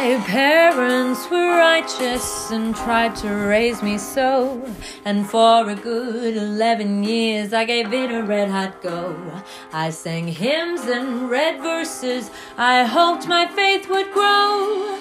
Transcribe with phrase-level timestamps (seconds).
[0.00, 4.62] My parents were righteous and tried to raise me so.
[5.04, 9.16] And for a good 11 years, I gave it a red hot go.
[9.72, 12.30] I sang hymns and read verses.
[12.56, 15.00] I hoped my faith would grow.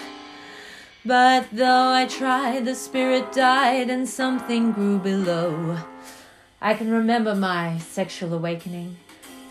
[1.05, 5.77] But though I tried, the spirit died and something grew below.
[6.59, 8.97] I can remember my sexual awakening.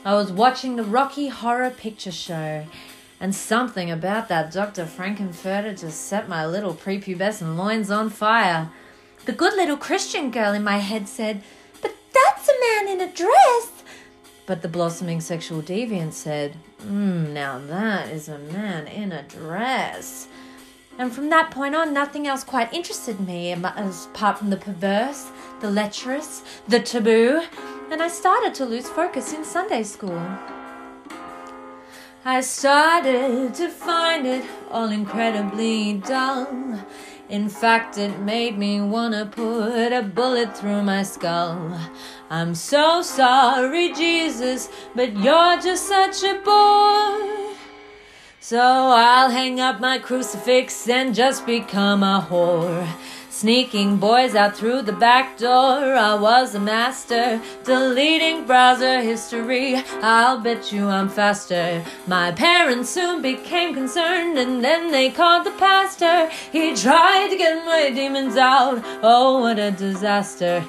[0.05, 2.67] I was watching the Rocky Horror Picture Show,
[3.21, 4.87] and something about that Dr.
[4.87, 8.71] Frank-N-Furter just set my little prepubescent loins on fire.
[9.25, 11.43] The good little Christian girl in my head said,
[11.81, 13.73] But that's a man in a dress.
[14.47, 20.29] But the blossoming sexual deviant said, Mmm, now that is a man in a dress.
[20.99, 25.71] And from that point on, nothing else quite interested me apart from the perverse, the
[25.71, 27.43] lecherous, the taboo,
[27.91, 30.23] and I started to lose focus in Sunday school.
[32.29, 36.75] I started to find it all incredibly dull.
[37.29, 41.79] In fact, it made me wanna put a bullet through my skull.
[42.29, 47.55] I'm so sorry, Jesus, but you're just such a bore.
[48.41, 52.89] So I'll hang up my crucifix and just become a whore.
[53.37, 57.39] Sneaking boys out through the back door, I was a master.
[57.65, 61.85] Deleting browser history, I'll bet you I'm faster.
[62.07, 66.31] My parents soon became concerned, and then they called the pastor.
[66.51, 68.83] He tried to get my demons out.
[69.03, 70.65] Oh, what a disaster.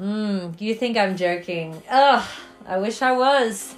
[0.00, 1.82] Mmm, you think I'm joking?
[1.90, 2.26] Ugh,
[2.66, 3.74] I wish I was.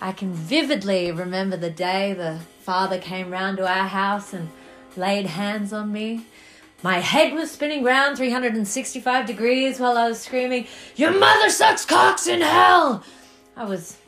[0.00, 4.50] I can vividly remember the day the father came round to our house and
[4.96, 6.26] laid hands on me.
[6.82, 12.26] My head was spinning round 365 degrees while I was screaming, Your mother sucks cocks
[12.26, 13.04] in hell!
[13.54, 13.98] I was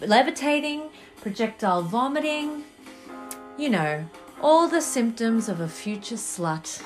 [0.00, 0.90] levitating,
[1.20, 2.64] projectile vomiting,
[3.56, 4.04] you know,
[4.42, 6.82] all the symptoms of a future slut.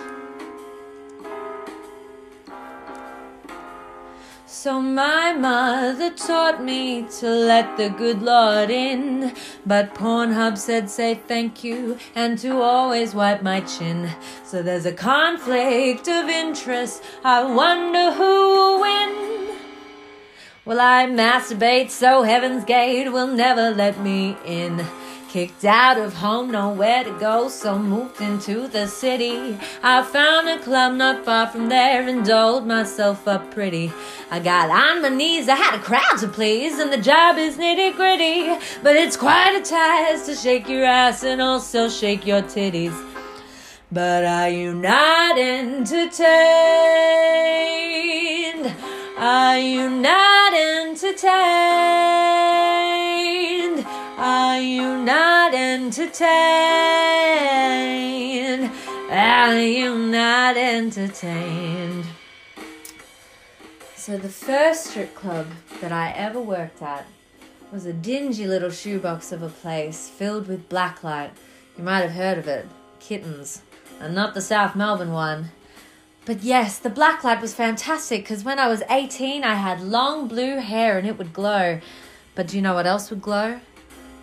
[4.54, 9.34] So my mother taught me to let the good Lord in.
[9.64, 14.10] But Pornhub said say thank you and to always wipe my chin.
[14.44, 17.02] So there's a conflict of interest.
[17.24, 19.56] I wonder who will win.
[20.66, 24.84] Well, I masturbate so Heaven's Gate will never let me in.
[25.32, 29.56] Kicked out of home, nowhere to go, so moved into the city.
[29.82, 33.90] I found a club not far from there and doled myself up pretty.
[34.30, 37.56] I got on my knees, I had a crowd to please, and the job is
[37.56, 38.58] nitty gritty.
[38.82, 42.92] But it's quite a task to shake your ass and also shake your titties.
[43.90, 46.20] But are you not entertained?
[49.16, 52.12] Are you not entertained?
[54.34, 56.24] Are you not entertained?
[59.10, 62.06] Are you not entertained?
[63.94, 65.48] So, the first strip club
[65.82, 67.06] that I ever worked at
[67.70, 71.32] was a dingy little shoebox of a place filled with blacklight.
[71.76, 72.66] You might have heard of it
[73.00, 73.60] Kittens,
[74.00, 75.50] and not the South Melbourne one.
[76.24, 80.56] But yes, the blacklight was fantastic because when I was 18, I had long blue
[80.56, 81.82] hair and it would glow.
[82.34, 83.60] But do you know what else would glow?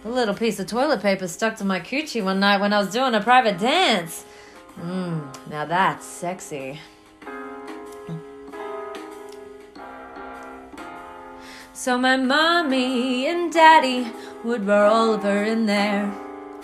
[0.06, 2.90] A little piece of toilet paper stuck to my coochie one night when I was
[2.90, 4.24] doing a private dance.
[4.80, 6.80] Mmm, now that's sexy.
[11.74, 14.12] So my mommy and daddy
[14.46, 16.14] would roll over in their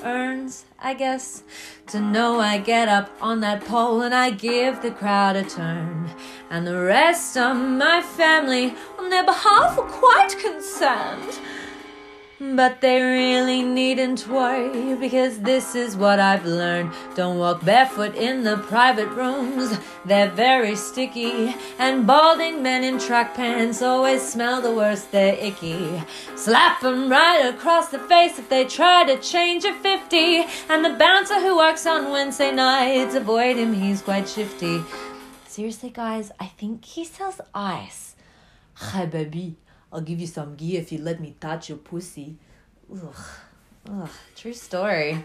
[0.03, 1.44] urns, I guess,
[1.88, 6.09] to know I get up on that pole and I give the crowd a turn.
[6.50, 11.40] And the rest of my family, on their behalf, were quite concerned.
[12.38, 16.91] But they really needn't worry because this is what I've learned.
[17.16, 21.56] Don't walk barefoot in the private rooms, they're very sticky.
[21.79, 26.03] And balding men in track pants always smell the worst, they're icky.
[26.35, 30.46] Slap 'em right across the face if they try to change a 50.
[30.67, 34.84] And the bouncer who works on Wednesday nights, avoid him, he's quite shifty.
[35.47, 38.16] Seriously, guys, I think he sells ice.
[38.73, 39.55] Hi, baby.
[39.91, 42.37] I'll give you some ghee if you let me touch your pussy.
[42.91, 43.16] Ugh.
[43.90, 44.09] Ugh.
[44.35, 45.23] True story.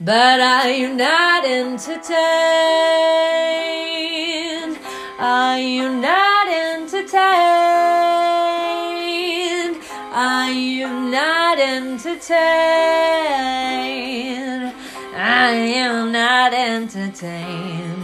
[0.00, 2.10] But are you not entertained?
[5.18, 7.20] Are you not entertained?
[10.12, 12.30] Are you not entertained?
[15.14, 17.99] I am not entertained.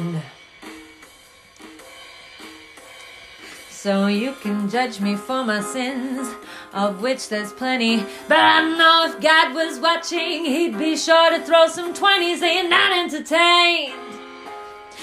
[3.86, 6.34] So you can judge me for my sins,
[6.72, 7.98] of which there's plenty.
[8.26, 12.42] But I know if God was watching, he'd be sure to throw some 20s.
[12.42, 13.94] Are not entertained?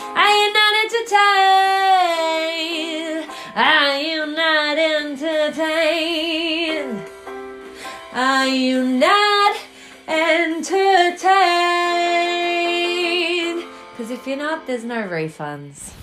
[0.02, 1.64] Are you not entertained?
[3.56, 6.28] Are you not entertained?
[8.12, 9.56] Are you not
[10.10, 11.24] entertained?
[13.92, 16.03] Because if you're not, there's no refunds.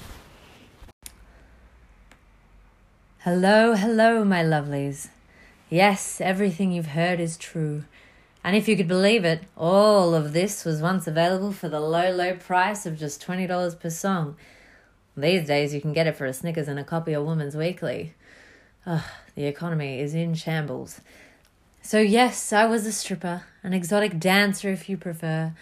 [3.24, 5.08] Hello, hello, my lovelies.
[5.68, 7.84] Yes, everything you've heard is true.
[8.42, 12.10] And if you could believe it, all of this was once available for the low,
[12.10, 14.36] low price of just $20 per song.
[15.18, 18.14] These days, you can get it for a Snickers and a copy of Woman's Weekly.
[18.86, 21.02] Ugh, the economy is in shambles.
[21.82, 25.52] So, yes, I was a stripper, an exotic dancer if you prefer.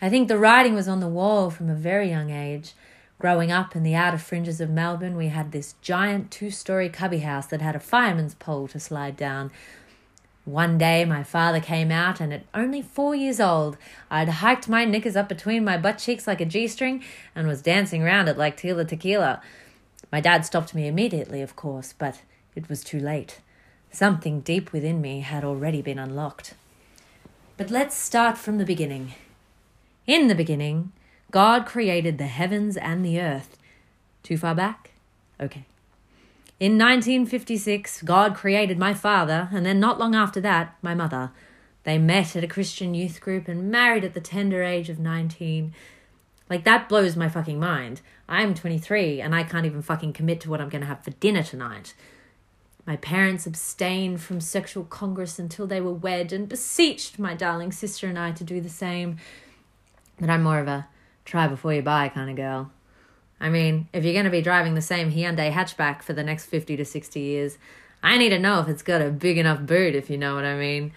[0.00, 2.72] I think the writing was on the wall from a very young age.
[3.20, 7.18] Growing up in the outer fringes of Melbourne, we had this giant two story cubby
[7.18, 9.50] house that had a fireman's pole to slide down.
[10.46, 13.76] One day, my father came out, and at only four years old,
[14.10, 17.60] I'd hiked my knickers up between my butt cheeks like a G string and was
[17.60, 19.42] dancing round it like Tila Tequila.
[20.10, 22.22] My dad stopped me immediately, of course, but
[22.54, 23.40] it was too late.
[23.92, 26.54] Something deep within me had already been unlocked.
[27.58, 29.12] But let's start from the beginning.
[30.06, 30.92] In the beginning,
[31.30, 33.56] God created the heavens and the earth.
[34.22, 34.90] Too far back?
[35.40, 35.64] Okay.
[36.58, 41.30] In 1956, God created my father, and then not long after that, my mother.
[41.84, 45.72] They met at a Christian youth group and married at the tender age of 19.
[46.50, 48.02] Like, that blows my fucking mind.
[48.28, 51.42] I'm 23 and I can't even fucking commit to what I'm to have for dinner
[51.42, 51.94] tonight.
[52.86, 58.06] My parents abstained from sexual congress until they were wed and beseeched my darling sister
[58.06, 59.16] and I to do the same.
[60.18, 60.86] But I'm more of a
[61.30, 62.72] try before you buy kind of girl.
[63.40, 66.46] I mean, if you're going to be driving the same Hyundai hatchback for the next
[66.46, 67.56] 50 to 60 years,
[68.02, 70.44] I need to know if it's got a big enough boot, if you know what
[70.44, 70.92] I mean,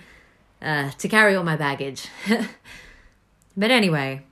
[0.62, 2.08] uh, to carry all my baggage.
[3.58, 4.24] but anyway,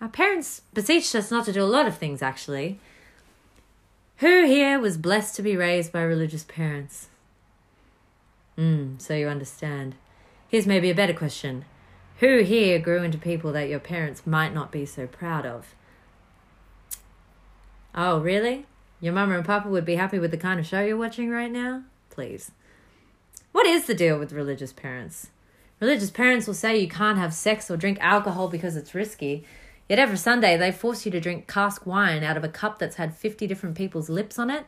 [0.00, 2.80] our parents beseeched us not to do a lot of things, actually.
[4.18, 7.08] Who here was blessed to be raised by religious parents?
[8.56, 9.94] Hmm, so you understand.
[10.48, 11.66] Here's maybe a better question
[12.20, 15.74] who here grew into people that your parents might not be so proud of?
[17.94, 18.66] Oh, really?
[19.00, 21.50] Your mama and papa would be happy with the kind of show you're watching right
[21.50, 21.82] now?
[22.10, 22.50] Please.
[23.52, 25.28] What is the deal with religious parents?
[25.80, 29.44] Religious parents will say you can't have sex or drink alcohol because it's risky.
[29.88, 32.96] Yet every Sunday they force you to drink cask wine out of a cup that's
[32.96, 34.64] had 50 different people's lips on it.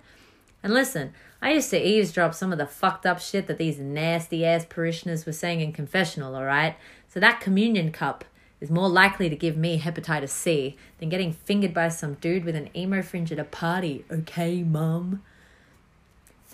[0.62, 4.44] And listen, I used to eavesdrop some of the fucked up shit that these nasty
[4.44, 6.76] ass parishioners were saying in confessional, alright?
[7.18, 8.24] So that communion cup
[8.60, 12.54] is more likely to give me hepatitis C than getting fingered by some dude with
[12.54, 14.04] an emo fringe at a party.
[14.08, 15.24] Okay, mum?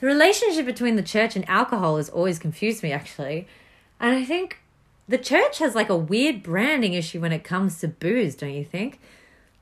[0.01, 3.47] The relationship between the church and alcohol has always confused me, actually.
[4.01, 4.61] And I think
[5.07, 8.65] the church has like a weird branding issue when it comes to booze, don't you
[8.65, 9.01] think?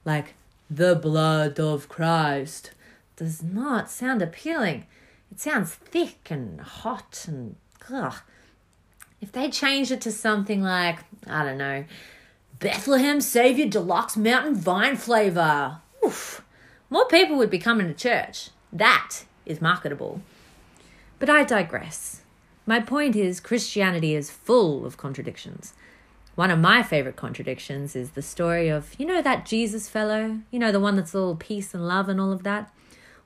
[0.04, 0.34] Like,
[0.70, 2.70] the blood of Christ
[3.16, 4.86] does not sound appealing.
[5.32, 7.56] It sounds thick and hot and
[7.90, 8.20] ugh.
[9.22, 10.98] If they changed it to something like,
[11.28, 11.84] I don't know,
[12.58, 16.42] Bethlehem Savior Deluxe Mountain Vine flavor, oof,
[16.90, 18.50] more people would be coming to church.
[18.72, 20.22] That is marketable.
[21.20, 22.22] But I digress.
[22.66, 25.72] My point is, Christianity is full of contradictions.
[26.34, 30.40] One of my favorite contradictions is the story of, you know, that Jesus fellow?
[30.50, 32.72] You know, the one that's all peace and love and all of that?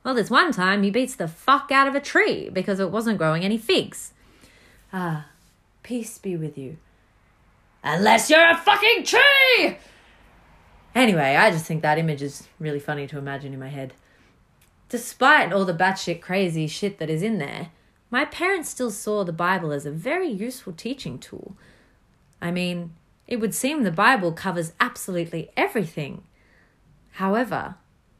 [0.03, 3.17] Well, there's one time he beats the fuck out of a tree because it wasn't
[3.17, 4.13] growing any figs.
[4.93, 5.27] Ah,
[5.87, 6.75] Peace be with you.
[7.81, 9.77] Unless you're a fucking tree!
[10.93, 13.93] Anyway, I just think that image is really funny to imagine in my head.
[14.89, 17.69] Despite all the batshit crazy shit that is in there,
[18.11, 21.55] my parents still saw the Bible as a very useful teaching tool.
[22.41, 22.91] I mean,
[23.25, 26.23] it would seem the Bible covers absolutely everything.
[27.11, 27.75] However,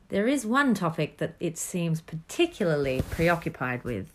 [0.08, 4.14] there is one topic that it seems particularly preoccupied with.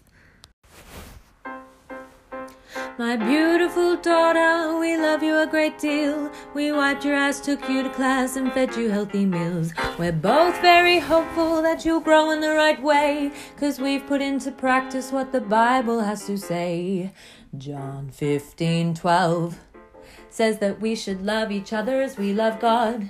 [2.99, 6.31] My beautiful daughter, we love you a great deal.
[6.53, 9.73] We wiped your ass, took you to class, and fed you healthy meals.
[9.99, 14.53] We're both very hopeful that you'll grow in the right way, cause we've put into
[14.53, 17.13] practice what the Bible has to say.
[17.57, 19.59] John 15 12
[20.29, 23.09] says that we should love each other as we love God,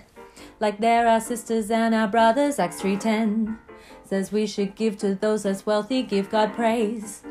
[0.61, 2.61] like they're our sisters and our brothers.
[2.61, 3.59] Acts 3:10
[4.05, 7.23] says we should give to those less wealthy, give God praise.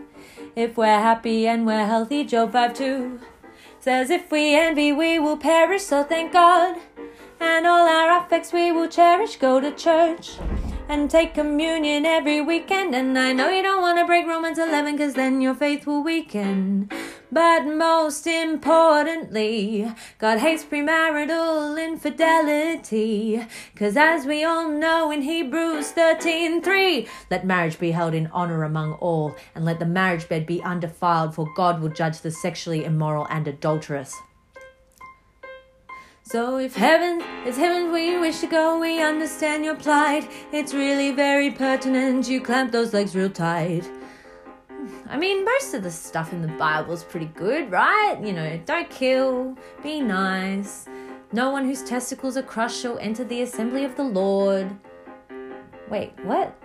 [0.56, 3.20] If we're happy and we're healthy, Job 5 2
[3.80, 6.78] says, If we envy, we will perish, so thank God.
[7.40, 10.38] And all our affects we will cherish, go to church.
[10.92, 12.94] and take communion every weekend.
[12.94, 16.04] And I know you don't want to break Romans 11 because then your faith will
[16.04, 16.90] weaken.
[17.32, 23.48] But most importantly, God hates premarital infidelity.
[23.76, 28.64] Cause as we all know in Hebrews 13 3, let marriage be held in honor
[28.64, 32.84] among all, and let the marriage bed be undefiled, for God will judge the sexually
[32.84, 34.14] immoral and adulterous.
[36.24, 40.30] So if heaven is heaven you wish to go, we understand your plight.
[40.52, 42.28] It's really very pertinent.
[42.28, 43.90] You clamp those legs real tight.
[45.12, 48.18] I mean, most of the stuff in the Bible is pretty good, right?
[48.24, 50.88] You know, don't kill, be nice.
[51.34, 54.74] No one whose testicles are crushed shall enter the assembly of the Lord.
[55.90, 56.56] Wait, what?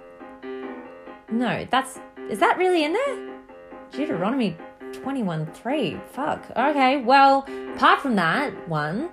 [1.29, 1.99] No, that's.
[2.31, 3.37] Is that really in there?
[3.91, 4.57] Deuteronomy
[4.93, 6.01] 21 3.
[6.13, 6.45] Fuck.
[6.57, 9.11] Okay, well, apart from that one,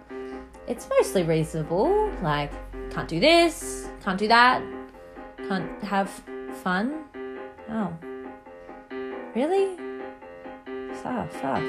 [0.67, 2.11] it's mostly reasonable.
[2.21, 2.51] Like,
[2.91, 4.61] can't do this, can't do that,
[5.47, 6.11] can't have
[6.61, 7.05] fun.
[7.67, 7.91] Oh.
[9.35, 9.77] Really?
[11.01, 11.63] Fuck, fuck.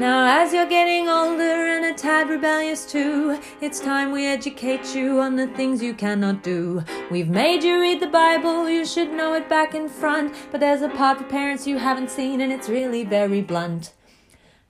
[0.00, 5.20] Now, as you're getting older and a tad rebellious too, it's time we educate you
[5.20, 6.82] on the things you cannot do.
[7.10, 10.82] We've made you read the Bible, you should know it back and front, but there's
[10.82, 13.92] a part for parents you haven't seen, and it's really very blunt.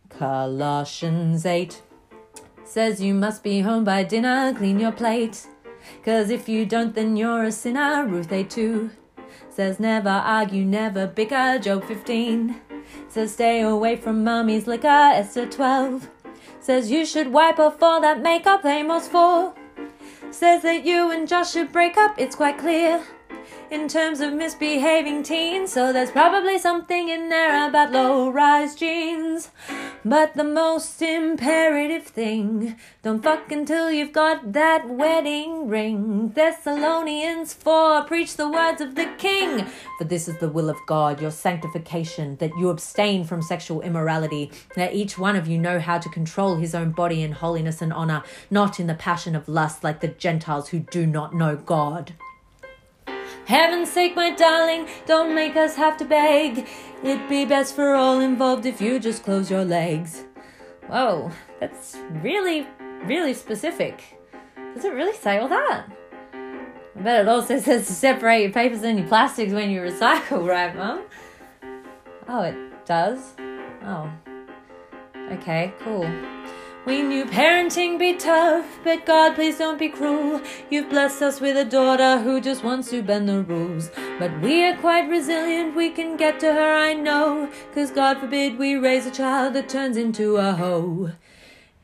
[0.09, 1.83] Colossians 8
[2.65, 5.47] Says you must be home by dinner, clean your plate.
[6.05, 8.07] Cause if you don't, then you're a sinner.
[8.07, 8.91] Ruth 8 2
[9.55, 11.59] says never argue, never bicker.
[11.59, 12.61] Job 15
[13.09, 14.89] says stay away from mommy's liquor.
[14.89, 16.09] Esther 12
[16.61, 18.65] says you should wipe off all that makeup.
[18.65, 19.55] Amos 4
[20.31, 22.15] says that you and Josh should break up.
[22.19, 23.05] It's quite clear
[23.71, 29.51] in terms of misbehaving teens, so there's probably something in there about low rise jeans.
[30.05, 36.31] But the most imperative thing, don't fuck until you've got that wedding ring.
[36.31, 39.67] Thessalonians 4, preach the words of the king.
[39.99, 44.51] For this is the will of God, your sanctification, that you abstain from sexual immorality,
[44.75, 47.93] that each one of you know how to control his own body in holiness and
[47.93, 52.15] honor, not in the passion of lust like the Gentiles who do not know God.
[53.53, 56.67] Heaven's sake, my darling, don't make us have to beg.
[57.05, 60.25] It'd be best for all involved if you just close your legs.
[60.87, 61.31] Whoa,
[61.61, 62.67] that's really,
[63.05, 64.19] really specific.
[64.75, 65.85] Does it really say all that?
[66.33, 70.49] I bet it also says to separate your papers and your plastics when you recycle,
[70.49, 71.03] right, Mum?
[72.29, 73.35] Oh, it does?
[73.85, 74.11] Oh.
[75.31, 76.11] Okay, cool.
[76.85, 80.41] We knew parenting be tough, but God, please don't be cruel.
[80.69, 83.91] You've blessed us with a daughter who just wants to bend the rules.
[84.19, 87.49] But we are quite resilient, we can get to her, I know.
[87.73, 91.13] Cause God forbid we raise a child that turns into a hoe.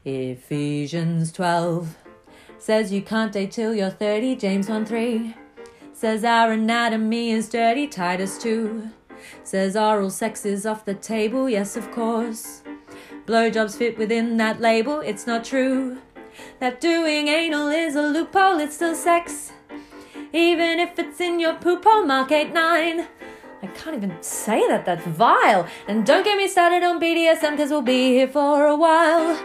[0.05, 1.97] Ephesians 12
[2.59, 5.35] says you can't date till you're 30, James 1 3
[5.99, 8.89] says our anatomy is dirty, Titus 2
[9.43, 12.63] says oral sex is off the table, yes, of course.
[13.29, 15.99] Blowjobs fit within that label, it's not true.
[16.61, 19.53] That doing anal is a loophole, it's still sex.
[20.33, 23.07] Even if it's in your poop hole, Mark 8 9.
[23.61, 25.69] I can't even say that, that's vile.
[25.87, 29.39] And don't get me started on BDSM, because we'll be here for a while.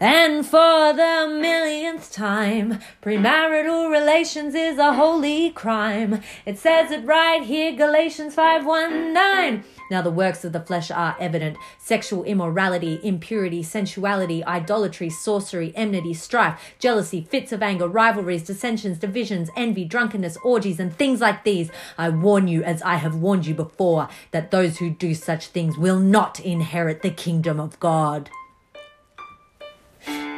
[0.00, 6.22] And for the millionth time, premarital relations is a holy crime.
[6.46, 9.64] It says it right here, Galatians 5:19.
[9.90, 16.14] Now the works of the flesh are evident: sexual immorality, impurity, sensuality, idolatry, sorcery, enmity,
[16.14, 21.70] strife, jealousy, fits of anger, rivalries, dissensions, divisions, envy, drunkenness, orgies, and things like these.
[21.96, 25.78] I warn you, as I have warned you before, that those who do such things
[25.78, 28.30] will not inherit the kingdom of God.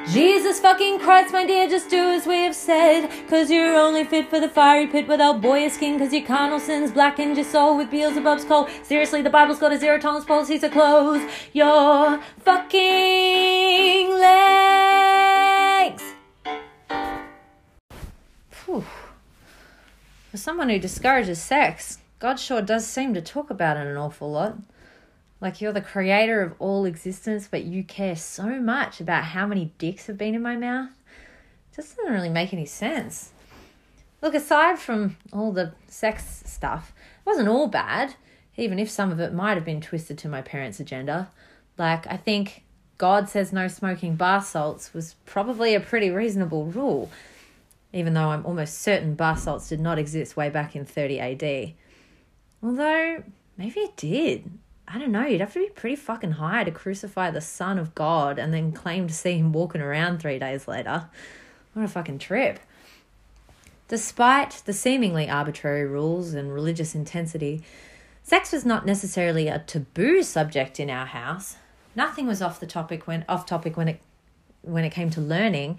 [0.09, 3.09] Jesus fucking Christ, my dear, just do as we have said.
[3.29, 5.99] Cause you're only fit for the fiery pit without boyish skin.
[5.99, 8.69] Cause your carnal sins blackened your soul with Beelzebub's coal.
[8.83, 11.21] Seriously, the Bible's got a zero tolerance policy to close
[11.53, 16.03] your fucking legs.
[18.65, 18.85] Whew.
[20.31, 24.31] For someone who discourages sex, God sure does seem to talk about it an awful
[24.31, 24.57] lot.
[25.41, 29.73] Like you're the creator of all existence, but you care so much about how many
[29.79, 30.91] dicks have been in my mouth.
[31.75, 33.31] Just doesn't really make any sense.
[34.23, 38.17] Look, aside from all the sex stuff, it wasn't all bad,
[38.57, 41.31] even if some of it might have been twisted to my parents' agenda.
[41.79, 42.65] Like, I think
[42.99, 47.11] God says no smoking bath salts was probably a pretty reasonable rule,
[47.95, 51.73] even though I'm almost certain bath salts did not exist way back in 30 AD.
[52.63, 53.23] Although,
[53.57, 54.51] maybe it did.
[54.93, 57.95] I don't know, you'd have to be pretty fucking high to crucify the Son of
[57.95, 61.09] God and then claim to see him walking around three days later.
[61.75, 62.59] What a fucking trip.
[63.87, 67.63] Despite the seemingly arbitrary rules and religious intensity,
[68.25, 71.57] sex was not necessarily a taboo subject in our house.
[71.95, 74.01] Nothing was off the topic when off topic when it
[74.63, 75.79] when it came to learning.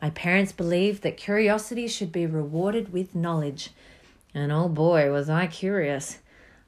[0.00, 3.70] My parents believed that curiosity should be rewarded with knowledge.
[4.34, 6.18] And oh boy, was I curious.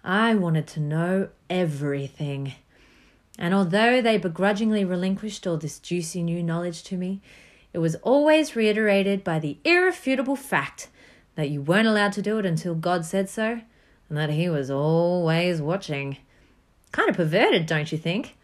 [0.04, 2.54] I wanted to know everything.
[3.38, 7.20] And although they begrudgingly relinquished all this juicy new knowledge to me,
[7.72, 10.88] it was always reiterated by the irrefutable fact
[11.34, 13.60] that you weren't allowed to do it until God said so,
[14.08, 16.18] and that He was always watching.
[16.92, 18.36] Kind of perverted, don't you think?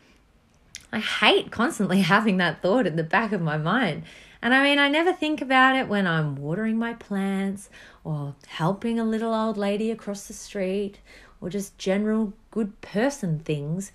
[0.93, 4.03] I hate constantly having that thought in the back of my mind.
[4.43, 7.69] And I mean, I never think about it when I'm watering my plants
[8.03, 10.99] or helping a little old lady across the street
[11.41, 13.93] or just general good person things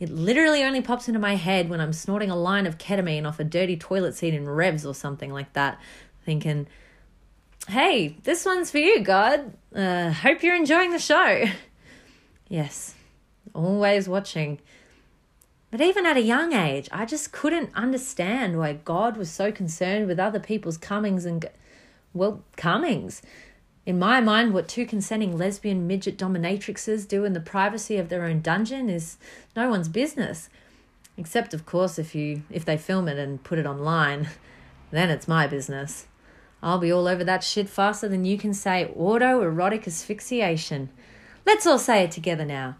[0.00, 3.40] it literally only pops into my head when I'm snorting a line of ketamine off
[3.40, 5.80] a dirty toilet seat in Revs or something like that,
[6.24, 6.68] thinking,
[7.68, 9.52] hey, this one's for you, God.
[9.74, 11.44] Uh, hope you're enjoying the show.
[12.50, 12.94] Yes,
[13.52, 14.58] always watching.
[15.70, 20.06] But even at a young age, I just couldn't understand why God was so concerned
[20.06, 21.44] with other people's comings and,
[22.14, 23.20] well, comings.
[23.88, 28.26] In my mind, what two consenting lesbian midget dominatrixes do in the privacy of their
[28.26, 29.16] own dungeon is
[29.56, 30.50] no one's business.
[31.16, 34.28] Except, of course, if you if they film it and put it online,
[34.90, 36.06] then it's my business.
[36.62, 40.90] I'll be all over that shit faster than you can say autoerotic asphyxiation.
[41.46, 42.76] Let's all say it together now.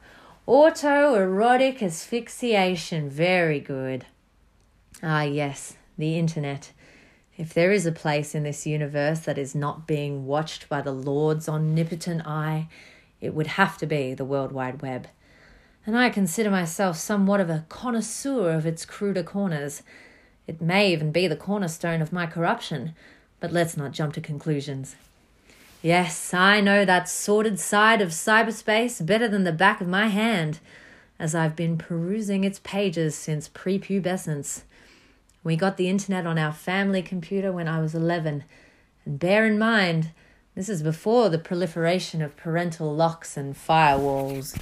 [0.47, 3.09] Autoerotic asphyxiation.
[3.09, 4.05] Very good.
[5.03, 6.73] Ah, yes, the internet.
[7.39, 10.93] If there is a place in this universe that is not being watched by the
[10.93, 12.67] Lord's omnipotent eye,
[13.21, 15.07] it would have to be the World Wide Web.
[15.87, 19.85] And I consider myself somewhat of a connoisseur of its cruder corners.
[20.49, 22.97] It may even be the cornerstone of my corruption,
[23.39, 24.97] but let's not jump to conclusions.
[25.81, 30.59] Yes, I know that sordid side of cyberspace better than the back of my hand,
[31.21, 34.63] as I've been perusing its pages since prepubescence.
[35.45, 38.45] We got the internet on our family computer when I was 11.
[39.05, 40.11] And bear in mind,
[40.55, 44.59] this is before the proliferation of parental locks and firewalls.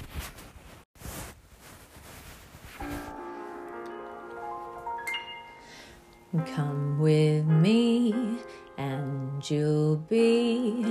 [6.55, 8.37] Come with me,
[8.77, 10.85] and you'll be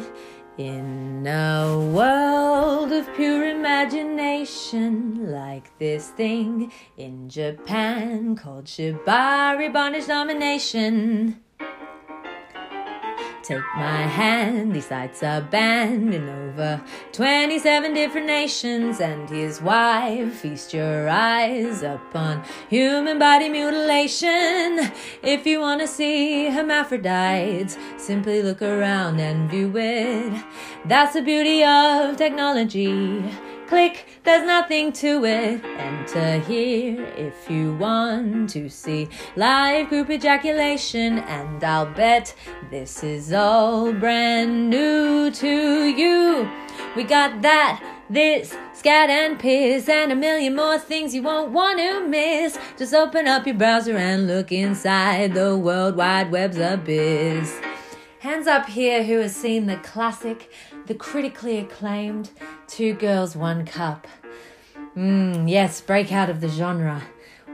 [0.59, 11.42] in a world of pure imagination, like this thing in Japan called Shibari Bondage Domination.
[13.46, 16.82] Take my hand, these sites are banned in over
[17.12, 20.40] 27 different nations, and his wife.
[20.40, 24.90] Feast your eyes upon human body mutilation.
[25.22, 30.44] If you want to see hermaphrodites, simply look around and view it.
[30.85, 33.22] That's the beauty of technology.
[33.68, 35.64] Click, there's nothing to it.
[35.64, 42.33] Enter here if you want to see live group ejaculation, and I'll bet
[42.70, 46.48] this is all brand new to you.
[46.94, 51.81] We got that, this, scat and piss, and a million more things you won't want
[51.81, 52.57] to miss.
[52.79, 57.52] Just open up your browser and look inside the World Wide Web's abyss.
[58.20, 60.50] Hands up here who has seen the classic,
[60.87, 62.31] the critically acclaimed
[62.66, 64.07] Two Girls, One Cup.
[64.96, 67.02] Mmm, yes, breakout of the genre.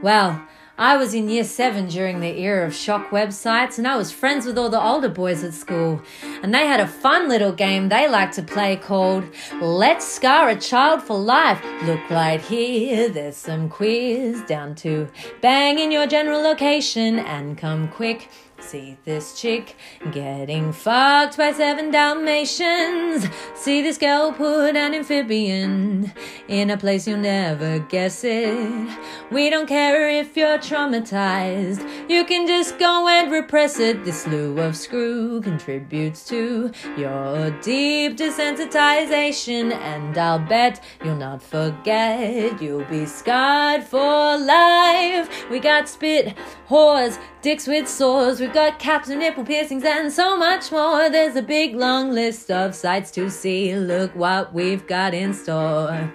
[0.01, 0.41] Well,
[0.77, 4.45] I was in year seven during the era of shock websites, and I was friends
[4.45, 6.01] with all the older boys at school.
[6.41, 9.25] And they had a fun little game they liked to play called
[9.61, 11.61] Let's Scar a Child for Life.
[11.83, 15.09] Look right here, there's some quiz down to
[15.41, 18.29] bang in your general location and come quick
[18.65, 19.75] See this chick
[20.11, 23.27] getting fucked by seven Dalmatians.
[23.55, 26.11] See this girl put an amphibian
[26.47, 28.89] in a place you'll never guess it.
[29.31, 34.05] We don't care if you're traumatized, you can just go and repress it.
[34.05, 42.61] This slew of screw contributes to your deep desensitization, and I'll bet you'll not forget.
[42.61, 45.49] You'll be scarred for life.
[45.51, 46.35] We got spit,
[46.69, 48.39] whores, dicks with sores.
[48.39, 51.09] We've got caps and nipple piercings and so much more.
[51.09, 53.75] There's a big long list of sights to see.
[53.75, 56.11] Look what we've got in store.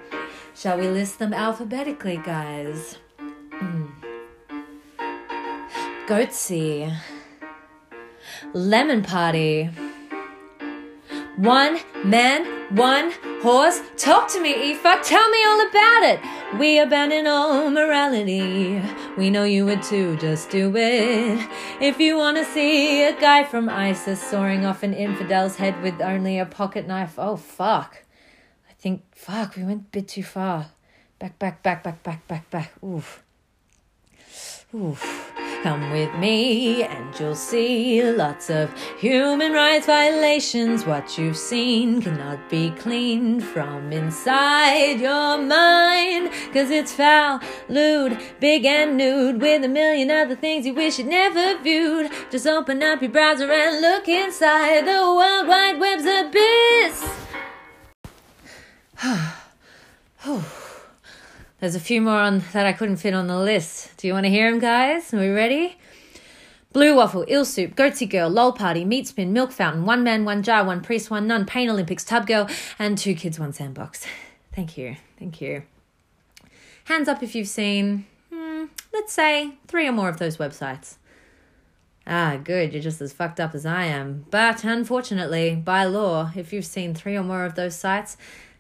[0.55, 2.97] Shall we list them alphabetically, guys?
[3.53, 3.91] Mm.
[6.07, 6.97] Goatse.
[8.55, 9.71] Lemon Party.
[11.39, 13.81] One man, one horse.
[13.97, 15.05] Talk to me, Aoife.
[15.05, 16.59] Tell me all about it.
[16.59, 18.83] We abandon all morality.
[19.17, 21.49] We know you would too, just do it.
[21.81, 26.01] If you want to see a guy from ISIS soaring off an infidel's head with
[26.01, 28.03] only a pocket knife, oh fuck.
[28.69, 30.73] I think, fuck, we went a bit too far.
[31.21, 32.73] Back, back, back, back, back, back, back.
[32.83, 33.23] Oof.
[34.75, 35.38] Oof.
[35.63, 40.87] Come with me and you'll see lots of human rights violations.
[40.87, 46.31] What you've seen cannot be cleaned from inside your mind.
[46.53, 51.09] Cause it's foul, lewd, big and nude with a million other things you wish you'd
[51.09, 52.13] never viewed.
[52.31, 57.05] Just open up your browser and look inside the World Wide Web's abyss.
[61.61, 63.97] There's a few more on that I couldn't fit on the list.
[63.97, 65.13] Do you want to hear them, guys?
[65.13, 65.77] Are we ready?
[66.73, 70.45] Blue waffle, ill soup, goatse girl, lol party, meat spin, milk fountain, one man, one
[70.45, 74.07] jar, one priest, one nun, pain Olympics, tub girl, and two kids, one sandbox.
[74.53, 75.63] Thank you, thank you.
[76.85, 80.97] Hands up if you've seen, hmm, let's say, three or more of those websites.
[82.07, 84.27] Ah, good, you're just as fucked up as I am.
[84.31, 88.17] But unfortunately, by law, if you've seen three or more of those sites,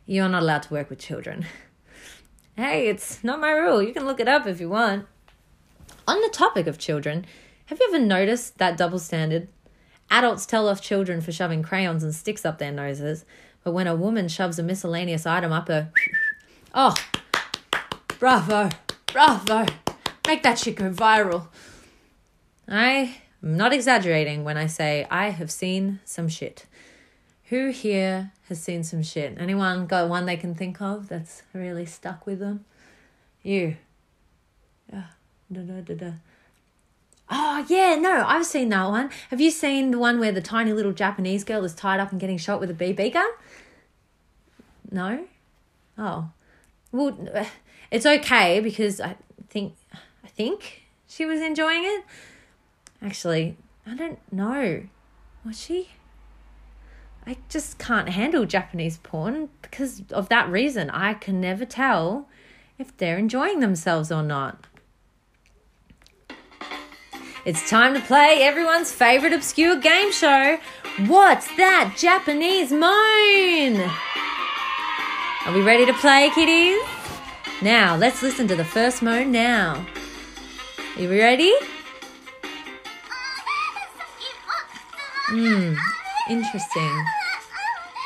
[0.07, 1.47] you're not allowed to work with children.
[2.59, 3.81] Hey, it's not my rule.
[3.81, 5.07] You can look it up if you want.
[6.09, 7.25] On the topic of children,
[7.67, 9.47] have you ever noticed that double standard?
[10.11, 13.25] Adults tell off children for shoving crayons and sticks up their noses,
[13.63, 15.93] but when a woman shoves a miscellaneous item up her.
[16.75, 16.97] Oh,
[18.19, 18.71] bravo,
[19.07, 19.65] bravo.
[20.27, 21.47] Make that shit go viral.
[22.69, 26.67] I am not exaggerating when I say I have seen some shit.
[27.49, 29.37] Who here has seen some shit?
[29.39, 32.67] Anyone got one they can think of that's really stuck with them?
[33.43, 33.77] You.
[34.93, 35.05] Yeah.
[35.51, 36.13] Da, da, da, da.
[37.31, 39.11] Oh, yeah, no, I've seen that one.
[39.31, 42.21] Have you seen the one where the tiny little Japanese girl is tied up and
[42.21, 43.31] getting shot with a BB gun?
[44.91, 45.27] No?
[45.97, 46.31] Oh.
[46.93, 47.19] Well,
[47.91, 49.17] it's okay because I
[49.49, 49.75] think
[50.25, 52.05] I think she was enjoying it.
[53.01, 53.57] Actually,
[53.87, 54.85] I don't know.
[55.45, 55.89] Was she?
[57.29, 60.89] I just can't handle Japanese porn because of that reason.
[60.89, 62.27] I can never tell
[62.79, 64.67] if they're enjoying themselves or not.
[67.45, 70.57] It's time to play everyone's favorite obscure game show.
[71.07, 73.91] What's that Japanese moan?
[75.45, 76.81] Are we ready to play, kiddies?
[77.61, 79.87] Now, let's listen to the first moan now.
[80.97, 81.55] Are you ready?
[85.27, 85.75] Hmm,
[86.29, 87.07] interesting.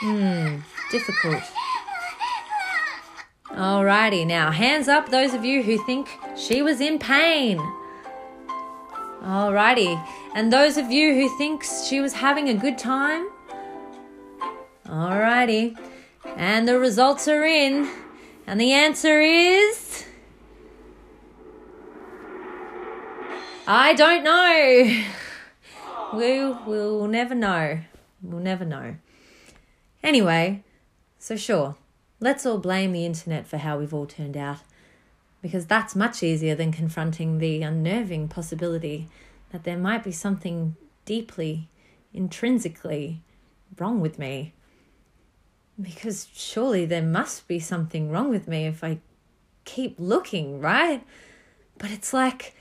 [0.01, 0.59] Hmm,
[0.91, 1.43] difficult.
[3.51, 7.59] Alrighty, now hands up those of you who think she was in pain.
[9.23, 10.03] Alrighty,
[10.35, 13.29] and those of you who think she was having a good time.
[14.87, 15.79] Alrighty,
[16.37, 17.89] and the results are in,
[18.47, 20.05] and the answer is.
[23.67, 25.05] I don't know.
[26.13, 27.79] We will never know.
[28.23, 28.97] We'll never know.
[30.03, 30.63] Anyway,
[31.19, 31.77] so sure,
[32.21, 34.59] let's all blame the internet for how we've all turned out,
[35.41, 39.09] because that's much easier than confronting the unnerving possibility
[39.51, 41.69] that there might be something deeply,
[42.15, 43.23] intrinsically
[43.79, 44.53] wrong with me.
[45.81, 48.99] Because surely there must be something wrong with me if I
[49.65, 51.03] keep looking, right?
[51.79, 52.55] But it's like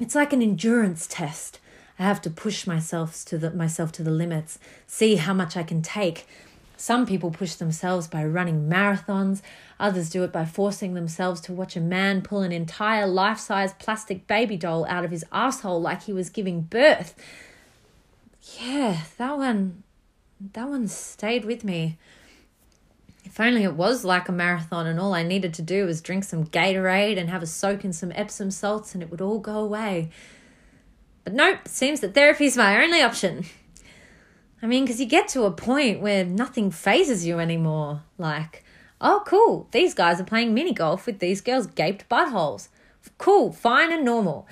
[0.00, 1.60] it's like an endurance test.
[2.02, 5.62] I have to push myself to the myself to the limits, see how much I
[5.62, 6.26] can take
[6.82, 9.40] some people push themselves by running marathons,
[9.78, 13.72] others do it by forcing themselves to watch a man pull an entire life size
[13.74, 17.14] plastic baby doll out of his asshole like he was giving birth.
[18.60, 19.84] Yeah, that one
[20.54, 21.98] that one stayed with me.
[23.24, 26.24] If only it was like a marathon and all I needed to do was drink
[26.24, 29.60] some Gatorade and have a soak in some Epsom salts and it would all go
[29.60, 30.10] away.
[31.24, 33.44] But nope, seems that therapy's my only option.
[34.62, 38.02] I mean, because you get to a point where nothing phases you anymore.
[38.18, 38.64] Like,
[39.00, 42.68] oh, cool, these guys are playing mini golf with these girls' gaped buttholes.
[43.18, 44.46] Cool, fine, and normal.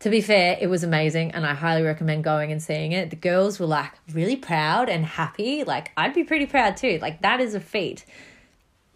[0.00, 3.10] To be fair, it was amazing, and I highly recommend going and seeing it.
[3.10, 5.64] The girls were like really proud and happy.
[5.64, 6.98] Like, I'd be pretty proud too.
[7.00, 8.04] Like, that is a feat.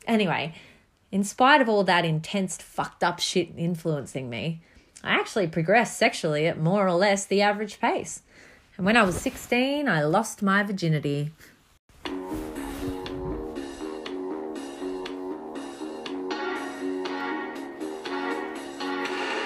[0.06, 0.52] Anyway,
[1.12, 4.62] in spite of all that intense, fucked up shit influencing me,
[5.06, 8.22] I actually progressed sexually at more or less the average pace.
[8.76, 11.30] And when I was 16, I lost my virginity.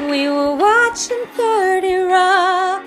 [0.09, 2.87] We were watching 30 Rock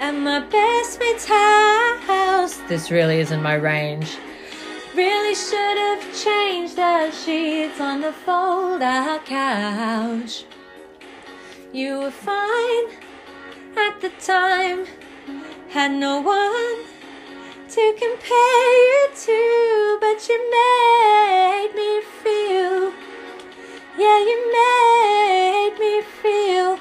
[0.00, 2.56] at my best mate's house.
[2.66, 4.16] This really isn't my range.
[4.94, 10.46] Really should have changed the sheets on the fold out couch.
[11.72, 12.84] You were fine
[13.78, 14.84] at the time,
[15.70, 16.84] had no one
[17.70, 22.92] to compare you to, but you made me feel.
[23.96, 26.78] Yeah, you made me feel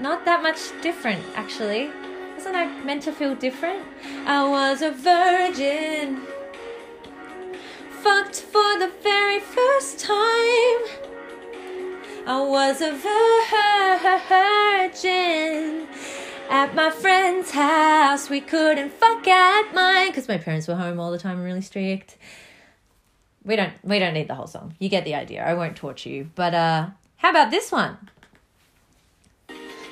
[0.00, 1.90] not that much different, actually.
[2.34, 3.84] Wasn't I meant to feel different?
[4.24, 6.22] I was a virgin.
[8.02, 11.03] Fucked for the very first time.
[12.26, 12.92] I was a
[14.92, 15.86] virgin.
[16.48, 21.10] At my friend's house, we couldn't fuck at mine because my parents were home all
[21.10, 22.16] the time, really strict.
[23.44, 24.74] We don't we don't need the whole song.
[24.78, 25.44] You get the idea.
[25.44, 26.30] I won't torture you.
[26.34, 27.98] But uh how about this one?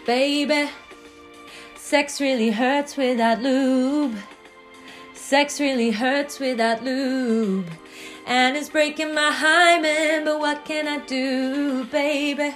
[0.07, 0.71] Baby,
[1.77, 4.17] sex really hurts without lube.
[5.15, 7.67] Sex really hurts without lube.
[8.27, 12.55] And it's breaking my hymen, but what can I do, baby?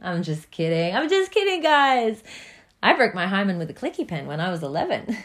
[0.00, 0.94] I'm just kidding.
[0.94, 2.22] I'm just kidding, guys.
[2.82, 5.16] I broke my hymen with a clicky pen when I was 11.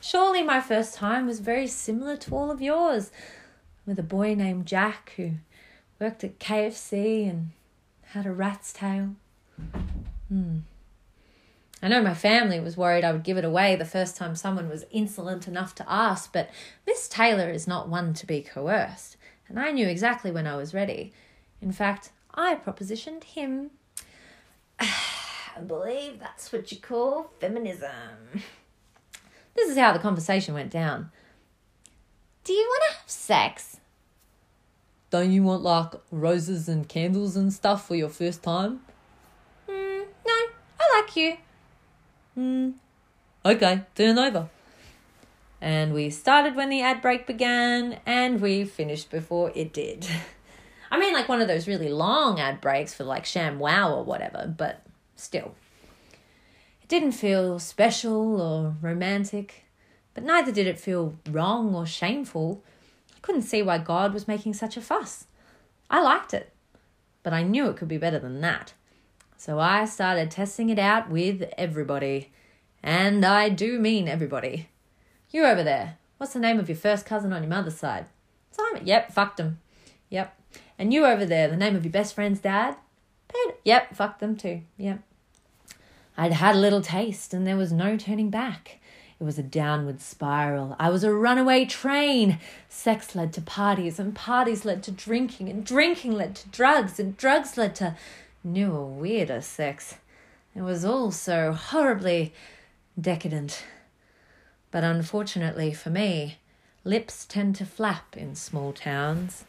[0.00, 3.10] Surely my first time was very similar to all of yours,
[3.86, 5.32] with a boy named Jack who
[5.98, 7.50] worked at KFC and
[8.08, 9.16] had a rat's tail.
[10.28, 10.58] Hmm.
[11.84, 14.70] I know my family was worried I would give it away the first time someone
[14.70, 16.48] was insolent enough to ask, but
[16.86, 19.18] Miss Taylor is not one to be coerced,
[19.50, 21.12] and I knew exactly when I was ready.
[21.60, 23.72] In fact, I propositioned him.
[24.80, 27.90] I believe that's what you call feminism.
[29.54, 31.10] This is how the conversation went down.
[32.44, 33.76] Do you want to have sex?
[35.10, 38.80] Don't you want like roses and candles and stuff for your first time?
[39.68, 40.32] Mm, no,
[40.80, 41.36] I like you.
[42.34, 42.70] Hmm.
[43.44, 44.48] Okay, turn over.
[45.60, 50.06] And we started when the ad break began, and we finished before it did.
[50.90, 54.52] I mean, like one of those really long ad breaks for like ShamWow or whatever,
[54.56, 54.82] but
[55.16, 55.54] still.
[56.82, 59.64] It didn't feel special or romantic,
[60.12, 62.62] but neither did it feel wrong or shameful.
[63.16, 65.26] I couldn't see why God was making such a fuss.
[65.90, 66.52] I liked it,
[67.22, 68.74] but I knew it could be better than that.
[69.44, 72.32] So I started testing it out with everybody.
[72.82, 74.70] And I do mean everybody.
[75.28, 78.06] You over there, what's the name of your first cousin on your mother's side?
[78.52, 78.86] Simon.
[78.86, 79.60] Yep, fucked him.
[80.08, 80.34] Yep.
[80.78, 82.76] And you over there, the name of your best friend's dad?
[83.28, 83.58] Peter.
[83.64, 84.62] Yep, fucked them too.
[84.78, 85.00] Yep.
[86.16, 88.80] I'd had a little taste and there was no turning back.
[89.20, 90.74] It was a downward spiral.
[90.78, 92.38] I was a runaway train.
[92.70, 97.16] Sex led to parties, and parties led to drinking, and drinking led to drugs, and
[97.16, 97.94] drugs led to
[98.44, 99.96] newer, weirder sex.
[100.54, 102.32] It was all so horribly
[103.00, 103.64] decadent.
[104.70, 106.38] But unfortunately for me,
[106.84, 109.44] lips tend to flap in small towns.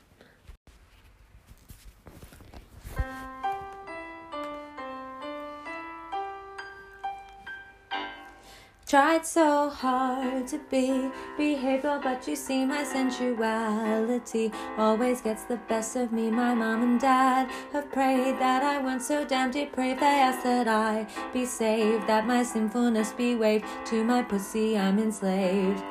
[8.88, 15.96] Tried so hard to be behavioral, but you see my sensuality always gets the best
[15.96, 16.30] of me.
[16.30, 20.02] My mom and dad have prayed that I weren't so damn depraved.
[20.02, 23.66] They asked that I be saved, that my sinfulness be waived.
[23.88, 25.82] To my pussy, I'm enslaved.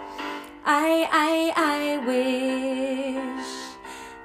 [0.64, 3.76] I, I, I wish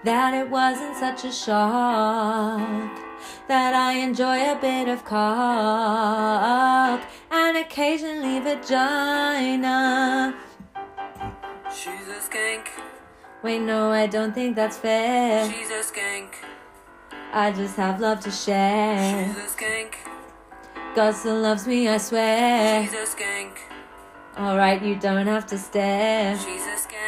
[0.03, 2.99] that it wasn't such a shock
[3.47, 7.01] that I enjoy a bit of cock
[7.31, 10.35] and occasionally vagina.
[11.71, 12.67] She's a skank.
[13.43, 15.49] Wait, no, I don't think that's fair.
[15.49, 16.33] She's a skank.
[17.31, 19.27] I just have love to share.
[19.27, 19.93] She's a skank.
[20.95, 22.83] God still loves me, I swear.
[22.83, 23.57] She's a skank.
[24.37, 26.35] Alright, you don't have to stare.
[26.37, 26.98] She's a skank.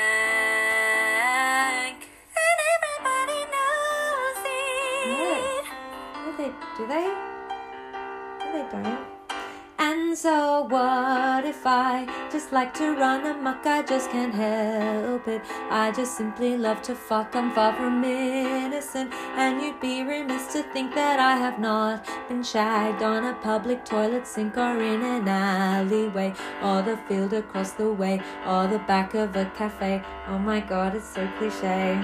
[10.22, 13.66] So, what if I just like to run amok?
[13.66, 15.42] I just can't help it.
[15.72, 17.36] I just simply love to fuck.
[17.36, 19.12] I'm far from innocent.
[19.36, 23.84] And you'd be remiss to think that I have not been shagged on a public
[23.84, 29.16] toilet sink or in an alleyway, or the field across the way, or the back
[29.16, 30.04] of a cafe.
[30.28, 32.00] Oh my god, it's so cliche.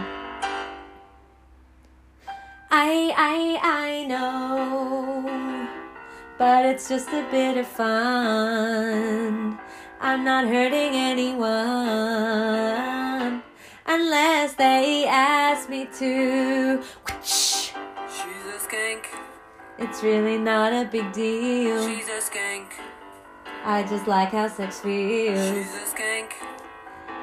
[2.71, 5.56] I, I, I know,
[6.37, 9.57] but it's just a bit of fun.
[9.99, 11.43] I'm not hurting anyone
[13.85, 16.81] unless they ask me to.
[17.23, 19.05] She's a skank.
[19.79, 21.87] It's really not a big deal.
[21.87, 22.67] She's a skank.
[23.65, 25.37] I just like how sex feels.
[25.39, 26.31] She's a skank.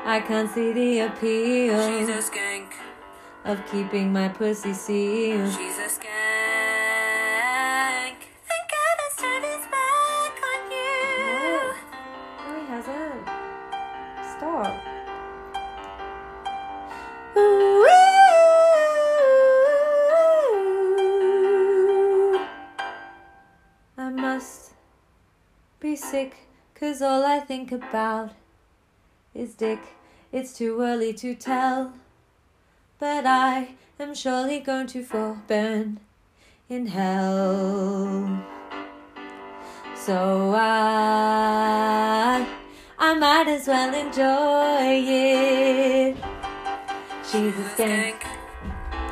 [0.04, 2.72] I can't see the appeal She's a skank.
[3.44, 5.50] of keeping my pussy sealed.
[5.52, 6.33] She's a skank.
[25.94, 26.34] Be sick,
[26.74, 28.32] cause all I think about
[29.32, 29.78] is dick.
[30.32, 31.92] It's too early to tell,
[32.98, 36.00] but I am surely going to fall burn
[36.68, 38.42] in hell.
[39.94, 42.44] So I,
[42.98, 46.16] I might as well enjoy it.
[47.22, 48.20] She's a skank.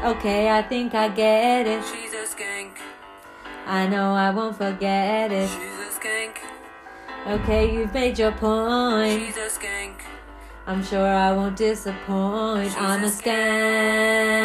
[0.03, 1.85] Okay, I think I get it.
[1.85, 2.73] She's a skank.
[3.67, 5.72] I know I won't forget it.
[7.25, 7.43] She's a skank.
[7.43, 9.27] Okay, you've made your point.
[9.27, 10.01] She's a skank.
[10.67, 12.69] I'm sure I won't disappoint.
[12.69, 14.43] She's I'm a a skank.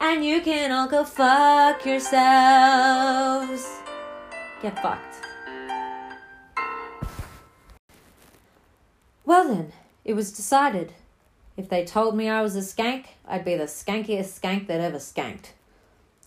[0.00, 3.66] And you can all go fuck yourselves.
[4.62, 5.16] Get fucked.
[9.24, 9.72] Well then,
[10.04, 10.94] it was decided.
[11.56, 14.98] If they told me I was a skank, I'd be the skankiest skank that ever
[14.98, 15.52] skanked.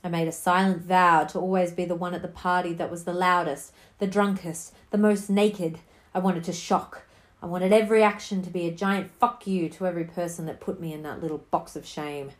[0.03, 3.05] I made a silent vow to always be the one at the party that was
[3.05, 3.71] the loudest,
[4.03, 5.79] the drunkest, the most naked.
[6.13, 7.03] I wanted to shock.
[7.41, 10.81] I wanted every action to be a giant fuck you to every person that put
[10.81, 12.31] me in that little box of shame.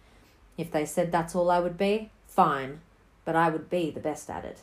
[0.58, 2.82] If they said that's all I would be, fine,
[3.24, 4.60] but I would be the best at it.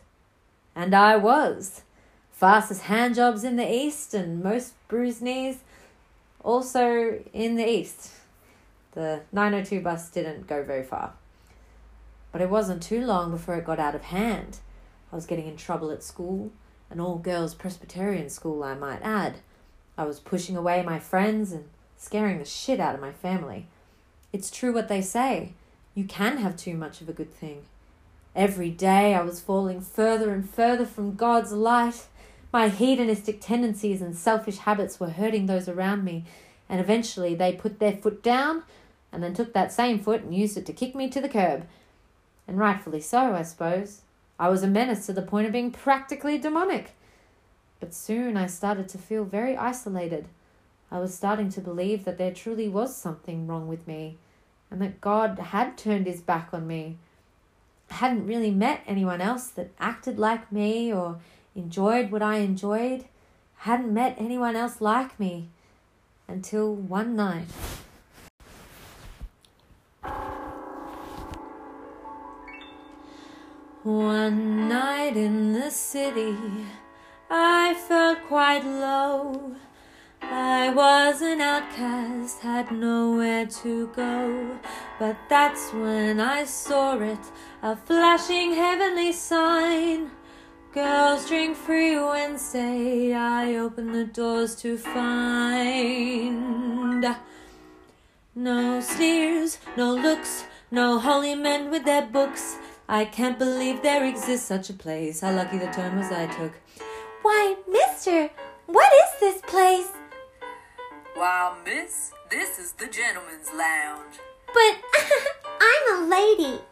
[0.76, 1.84] And I was.
[2.32, 5.60] Fastest hand jobs in the East and most bruised knees
[6.44, 8.10] also in the East.
[8.92, 11.14] The 902 bus didn't go very far.
[12.30, 14.58] But it wasn't too long before it got out of hand.
[15.10, 16.52] I was getting in trouble at school,
[16.90, 19.36] an all girls Presbyterian school, I might add.
[19.96, 21.64] I was pushing away my friends and
[21.96, 23.66] scaring the shit out of my family.
[24.32, 25.52] It's true what they say
[25.94, 27.62] you can have too much of a good thing.
[28.34, 32.06] Every day I was falling further and further from God's light.
[32.52, 36.24] My hedonistic tendencies and selfish habits were hurting those around me,
[36.68, 38.62] and eventually they put their foot down
[39.12, 41.66] and then took that same foot and used it to kick me to the curb.
[42.46, 44.02] And rightfully so, I suppose.
[44.40, 46.92] I was a menace to the point of being practically demonic.
[47.78, 50.28] But soon I started to feel very isolated.
[50.90, 54.16] I was starting to believe that there truly was something wrong with me
[54.70, 56.96] and that God had turned his back on me.
[57.90, 61.18] I hadn't really met anyone else that acted like me or
[61.54, 63.02] enjoyed what I enjoyed.
[63.60, 65.48] I hadn't met anyone else like me
[66.26, 67.48] until one night.
[73.82, 76.36] One night in the city,
[77.30, 79.56] I felt quite low.
[80.20, 84.58] I was an outcast, had nowhere to go.
[84.98, 87.20] But that's when I saw it,
[87.62, 90.10] a flashing heavenly sign.
[90.74, 96.20] Girls drink free Wednesday, I opened the doors to find.
[98.34, 102.58] No sneers, no looks, no holy men with their books.
[102.92, 105.20] I can't believe there exists such a place.
[105.20, 106.52] How lucky the turn was I took.
[107.22, 108.28] Why, mister,
[108.66, 109.92] what is this place?
[111.16, 114.14] Wow, miss, this is the gentleman's lounge.
[114.52, 114.82] But
[115.60, 116.62] I'm a lady.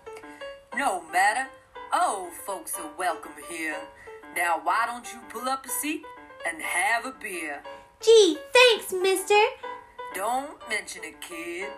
[0.77, 1.49] No matter.
[1.93, 3.77] Oh, folks are welcome here.
[4.37, 6.03] Now, why don't you pull up a seat
[6.49, 7.63] and have a beer?
[8.01, 9.41] Gee, thanks, mister.
[10.17, 11.69] Don't mention it, kid.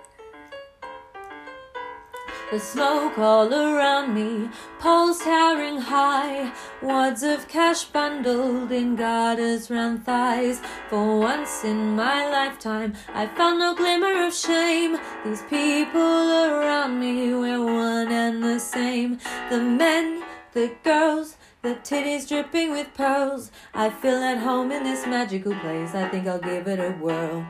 [2.50, 10.04] The smoke all around me, poles towering high, wads of cash bundled in garters round
[10.04, 10.60] thighs.
[10.88, 14.98] For once in my lifetime, I found no glimmer of shame.
[15.24, 19.20] These people around me were one and the same.
[19.48, 23.52] The men, the girls, the titties dripping with pearls.
[23.74, 25.94] I feel at home in this magical place.
[25.94, 27.46] I think I'll give it a whirl.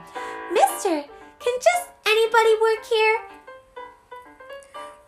[0.52, 1.04] Mister,
[1.38, 3.18] can just anybody work here?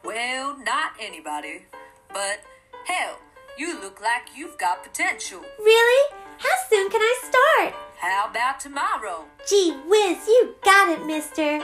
[0.05, 1.67] Well, not anybody,
[2.09, 2.41] but
[2.87, 3.19] hell,
[3.57, 5.41] you look like you've got potential.
[5.61, 6.17] Really?
[6.39, 7.75] How soon can I start?
[7.99, 9.27] How about tomorrow?
[9.49, 11.61] Gee whiz, you got it, mister.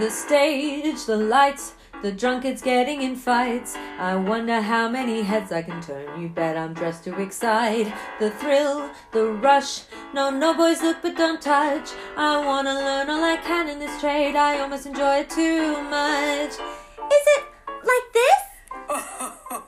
[0.00, 1.74] The stage, the lights,
[2.04, 3.74] the drunkards getting in fights.
[3.98, 6.20] I wonder how many heads I can turn.
[6.20, 7.90] You bet I'm dressed to excite.
[8.20, 9.84] The thrill, the rush.
[10.12, 11.92] No, no boys look but don't touch.
[12.14, 14.36] I wanna learn all I can in this trade.
[14.36, 16.50] I almost enjoy it too much.
[16.50, 17.44] Is it
[17.90, 18.42] like this?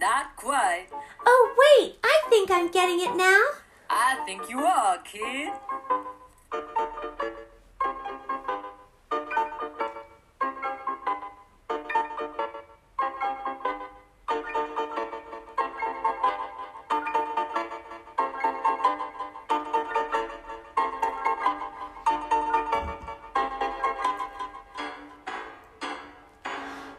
[0.00, 0.86] Not quite.
[1.26, 3.42] Oh, wait, I think I'm getting it now.
[3.90, 5.52] I think you are, kid.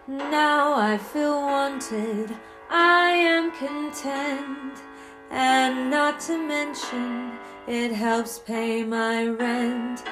[0.08, 2.30] Now I feel wanted,
[2.70, 4.84] I am content,
[5.32, 7.32] and not to mention
[7.68, 10.04] it helps pay my rent.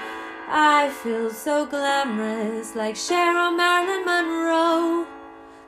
[0.49, 5.05] I feel so glamorous, like Cheryl Marilyn Monroe.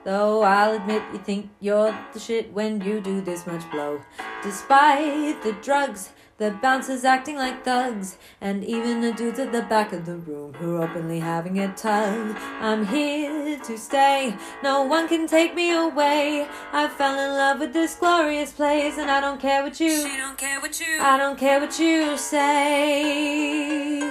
[0.06, 4.02] Though I'll admit you think you're the shit when you do this much blow.
[4.42, 9.94] Despite the drugs, the bouncers acting like thugs, and even the dudes at the back
[9.94, 12.36] of the room who are openly having a tug.
[12.60, 16.48] I'm here to stay, no one can take me away.
[16.74, 20.10] I fell in love with this glorious place, and I don't care what you.
[20.10, 21.00] She don't care what you.
[21.00, 24.02] I don't care what you say.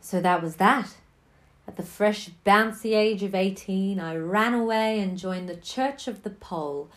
[0.00, 0.96] So that was that.
[1.68, 6.24] At the fresh, bouncy age of 18, I ran away and joined the Church of
[6.24, 6.90] the Pole,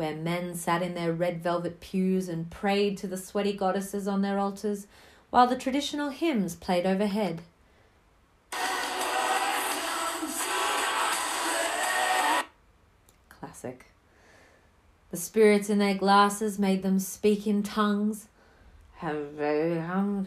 [0.00, 4.22] where men sat in their red velvet pews and prayed to the sweaty goddesses on
[4.22, 4.86] their altars,
[5.28, 7.42] while the traditional hymns played overhead.
[13.28, 13.84] Classic.
[15.10, 18.28] The spirits in their glasses made them speak in tongues.
[19.02, 20.24] I'm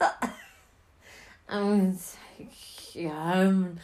[2.38, 3.80] take you home.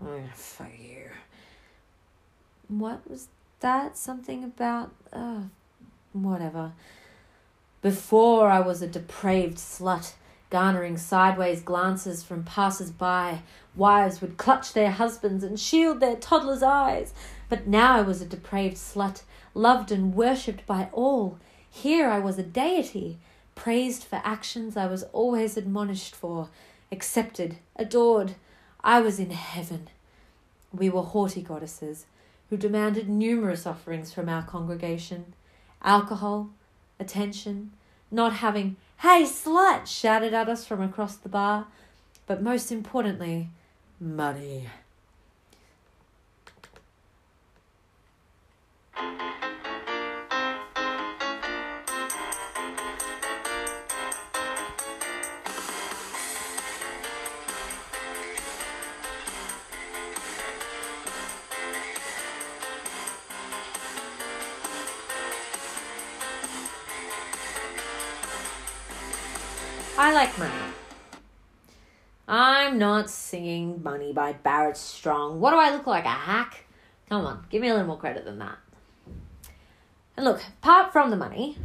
[0.00, 1.10] I'm gonna fuck you.
[2.68, 3.28] What was
[3.66, 3.96] that?
[3.96, 5.40] Something about uh
[6.12, 6.72] whatever.
[7.82, 10.14] Before I was a depraved slut,
[10.50, 13.42] garnering sideways glances from passers by.
[13.74, 17.12] Wives would clutch their husbands and shield their toddlers' eyes.
[17.48, 21.38] But now I was a depraved slut, loved and worshipped by all.
[21.68, 23.18] Here I was a deity,
[23.56, 26.50] praised for actions I was always admonished for,
[26.92, 28.36] accepted, adored.
[28.84, 29.88] I was in heaven.
[30.72, 32.06] We were haughty goddesses
[32.50, 35.34] who demanded numerous offerings from our congregation
[35.82, 36.50] alcohol,
[36.98, 37.72] attention,
[38.10, 41.66] not having, hey, slut, shouted at us from across the bar,
[42.26, 43.50] but most importantly,
[44.00, 44.68] money.
[70.16, 70.54] Like money.
[72.26, 75.40] I'm not singing Money by Barrett Strong.
[75.40, 76.06] What do I look like?
[76.06, 76.64] A hack?
[77.10, 78.56] Come on, give me a little more credit than that.
[80.16, 81.58] And look, apart from the money,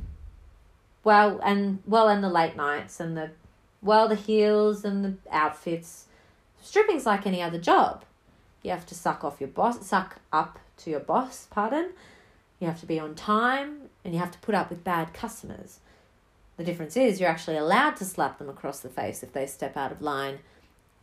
[1.05, 3.29] well, and well, and the late nights and the
[3.81, 6.07] well, the heels and the outfits,
[6.61, 8.03] stripping's like any other job.
[8.63, 11.47] You have to suck off your boss, suck up to your boss.
[11.49, 11.91] Pardon.
[12.59, 15.79] You have to be on time, and you have to put up with bad customers.
[16.57, 19.75] The difference is you're actually allowed to slap them across the face if they step
[19.77, 20.39] out of line.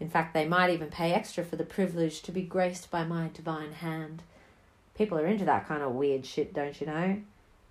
[0.00, 3.30] In fact, they might even pay extra for the privilege to be graced by my
[3.32, 4.22] divine hand.
[4.94, 7.20] People are into that kind of weird shit, don't you know?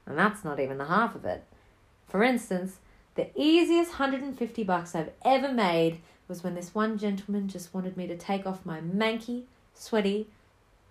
[0.06, 1.44] And that's not even the half of it.
[2.08, 2.78] For instance,
[3.16, 8.08] the easiest 150 bucks I've ever made was when this one gentleman just wanted me
[8.08, 10.28] to take off my manky, sweaty,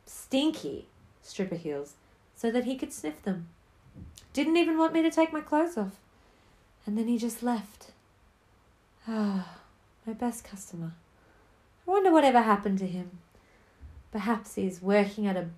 [0.07, 0.87] stinky
[1.23, 1.95] stripper heels
[2.35, 3.49] so that he could sniff them.
[4.33, 5.99] Didn't even want me to take my clothes off.
[6.87, 7.91] And then he just left.
[9.09, 9.59] Ah,
[10.07, 10.93] my best customer.
[11.87, 13.19] I wonder whatever happened to him.
[14.13, 15.49] Perhaps he's working at a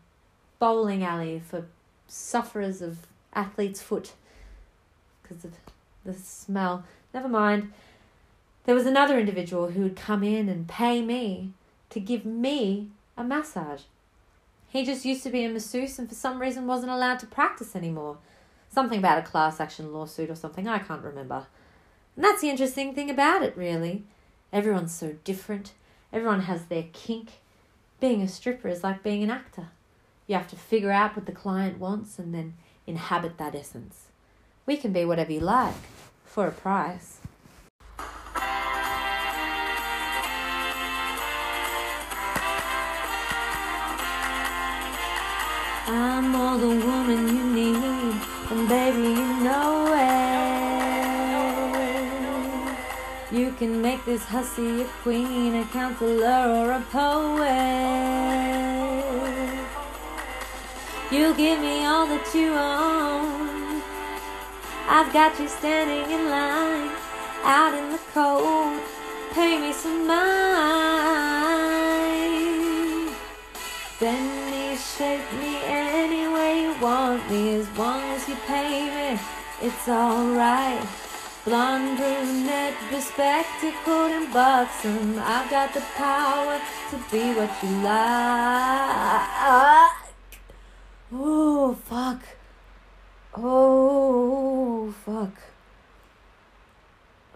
[0.58, 1.66] bowling alley for
[2.08, 4.14] sufferers of athlete's foot
[5.22, 5.52] because of
[6.04, 6.84] the smell.
[7.12, 7.72] Never mind.
[8.64, 11.52] There was another individual who would come in and pay me
[11.90, 13.82] to give me a massage.
[14.70, 17.74] He just used to be a masseuse and for some reason wasn't allowed to practice
[17.74, 18.18] anymore.
[18.70, 21.46] Something about a class action lawsuit or something, I can't remember.
[22.16, 24.04] And that's the interesting thing about it, really.
[24.52, 25.72] Everyone's so different,
[26.12, 27.40] everyone has their kink.
[28.00, 29.68] Being a stripper is like being an actor.
[30.26, 32.54] You have to figure out what the client wants and then
[32.86, 34.06] inhabit that essence.
[34.66, 35.74] We can be whatever you like
[36.24, 37.20] for a price.
[45.90, 50.28] I'm all the woman you need, and baby, you know it.
[53.30, 58.08] You can make this hussy a queen, a counselor, or a poet.
[61.10, 63.82] You give me all that you own.
[64.88, 66.90] I've got you standing in line
[67.44, 68.80] out in the cold.
[69.32, 70.88] Pay me some mind.
[74.00, 75.97] Bend me, shape me you
[76.80, 77.56] want me.
[77.56, 79.20] As long as you pay me,
[79.62, 80.86] it's alright.
[81.44, 85.18] Blonde, brunette, bespectacled and buxom.
[85.18, 86.60] I've got the power
[86.90, 87.98] to be what you like.
[91.12, 92.22] Oh, fuck.
[93.34, 95.32] Oh, fuck.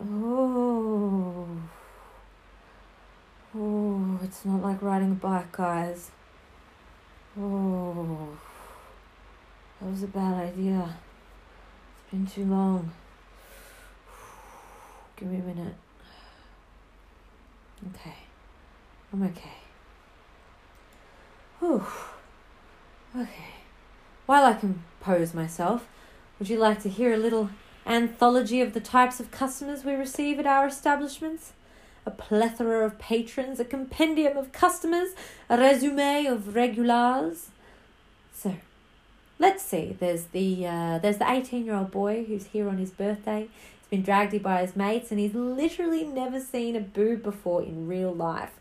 [0.00, 1.48] Oh.
[3.54, 6.10] Oh, it's not like riding a bike, guys.
[7.38, 8.36] Oh.
[9.82, 10.94] That was a bad idea.
[12.04, 12.92] It's been too long.
[15.16, 15.74] Give me a minute.
[17.90, 18.14] Okay.
[19.12, 19.56] I'm okay.
[21.58, 21.84] Whew.
[23.16, 23.54] Okay.
[24.26, 25.88] While I compose myself,
[26.38, 27.50] would you like to hear a little
[27.84, 31.54] anthology of the types of customers we receive at our establishments?
[32.06, 35.08] A plethora of patrons, a compendium of customers,
[35.50, 37.48] a resume of regulars.
[38.32, 38.54] So,
[39.42, 39.96] let's see.
[39.98, 43.48] There's the uh, there's the eighteen year old boy who's here on his birthday.
[43.80, 47.62] He's been dragged here by his mates, and he's literally never seen a boob before
[47.62, 48.52] in real life.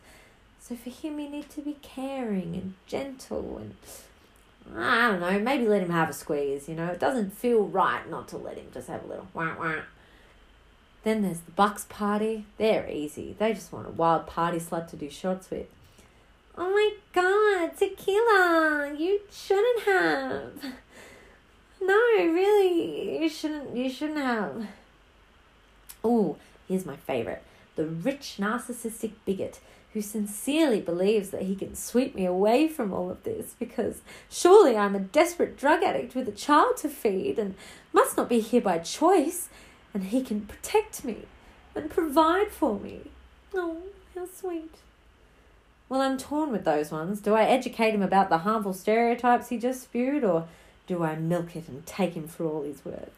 [0.59, 3.75] So for him, you need to be caring and gentle and
[4.77, 6.87] I don't know, maybe let him have a squeeze, you know.
[6.87, 9.81] It doesn't feel right not to let him just have a little wah wah.
[11.03, 12.45] Then there's the Bucks party.
[12.57, 13.35] They're easy.
[13.37, 15.67] They just want a wild party slut to do shots with.
[16.57, 18.93] Oh my god, tequila!
[18.97, 20.73] You shouldn't have.
[21.81, 23.75] No, really, you shouldn't.
[23.75, 24.67] You shouldn't have.
[26.03, 26.37] Oh,
[26.67, 27.43] here's my favorite:
[27.75, 29.59] the rich narcissistic bigot
[29.93, 34.77] who sincerely believes that he can sweep me away from all of this because surely
[34.77, 37.55] I'm a desperate drug addict with a child to feed and
[37.91, 39.49] must not be here by choice,
[39.93, 41.25] and he can protect me
[41.75, 43.01] and provide for me.
[43.53, 43.77] Oh,
[44.15, 44.75] how sweet.
[45.91, 47.19] Well, I'm torn with those ones.
[47.19, 50.47] Do I educate him about the harmful stereotypes he just spewed, or
[50.87, 53.11] do I milk it and take him for all he's worth?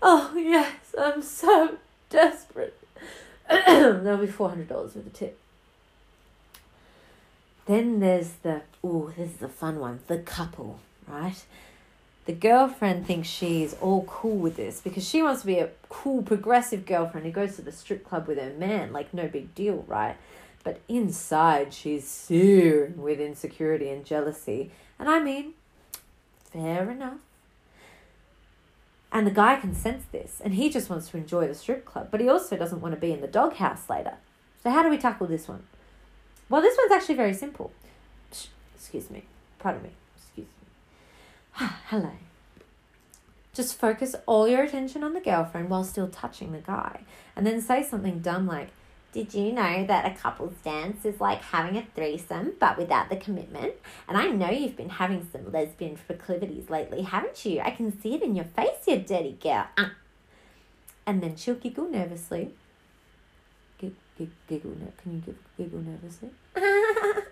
[0.00, 1.78] Oh, yes, I'm so
[2.10, 2.78] desperate.
[3.50, 5.36] There'll be $400 with a tip.
[7.66, 11.44] Then there's the, oh, this is a fun one, the couple, right?
[12.26, 16.22] The girlfriend thinks she's all cool with this because she wants to be a cool,
[16.22, 19.84] progressive girlfriend who goes to the strip club with her man, like no big deal,
[19.88, 20.16] right?
[20.64, 24.70] But inside, she's searing with insecurity and jealousy.
[24.98, 25.54] And I mean,
[26.52, 27.18] fair enough.
[29.10, 32.08] And the guy can sense this, and he just wants to enjoy the strip club,
[32.10, 34.14] but he also doesn't want to be in the doghouse later.
[34.62, 35.64] So, how do we tackle this one?
[36.48, 37.72] Well, this one's actually very simple.
[38.74, 39.24] Excuse me.
[39.58, 39.90] Pardon me.
[40.16, 41.66] Excuse me.
[41.88, 42.12] Hello.
[43.54, 47.02] Just focus all your attention on the girlfriend while still touching the guy.
[47.36, 48.70] And then say something dumb like,
[49.12, 53.16] Did you know that a couple's dance is like having a threesome but without the
[53.16, 53.74] commitment?
[54.08, 57.60] And I know you've been having some lesbian proclivities lately, haven't you?
[57.60, 59.66] I can see it in your face, you dirty girl.
[59.76, 59.90] Uh.
[61.06, 62.52] And then she'll giggle nervously
[64.48, 64.72] giggle.
[65.02, 66.30] Can you giggle nervously?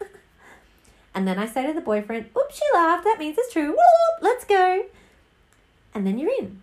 [1.15, 3.05] and then I say to the boyfriend, "Oops, she laughed.
[3.05, 3.77] That means it's true.
[4.21, 4.85] Let's go."
[5.95, 6.63] And then you're in,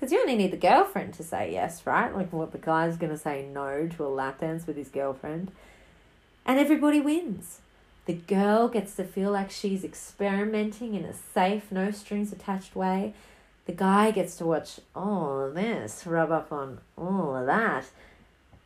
[0.00, 2.14] because you only need the girlfriend to say yes, right?
[2.14, 5.52] Like what the guy's gonna say no to a lap dance with his girlfriend,
[6.46, 7.60] and everybody wins.
[8.06, 13.12] The girl gets to feel like she's experimenting in a safe, no strings attached way.
[13.66, 17.84] The guy gets to watch all of this, rub up on all of that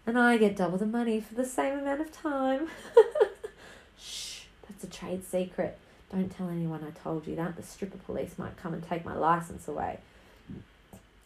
[0.07, 2.69] and I get double the money for the same amount of time.
[3.99, 5.79] Shh, that's a trade secret.
[6.13, 7.57] Don't tell anyone I told you that.
[7.57, 9.99] The stripper police might come and take my license away.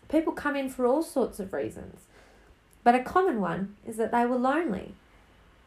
[0.08, 2.02] People come in for all sorts of reasons,
[2.82, 4.94] but a common one is that they were lonely.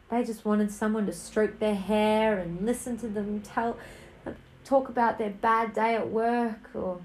[0.09, 3.77] They just wanted someone to stroke their hair and listen to them tell,
[4.65, 7.01] talk about their bad day at work, or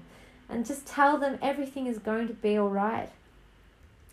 [0.49, 3.09] and just tell them everything is going to be all right.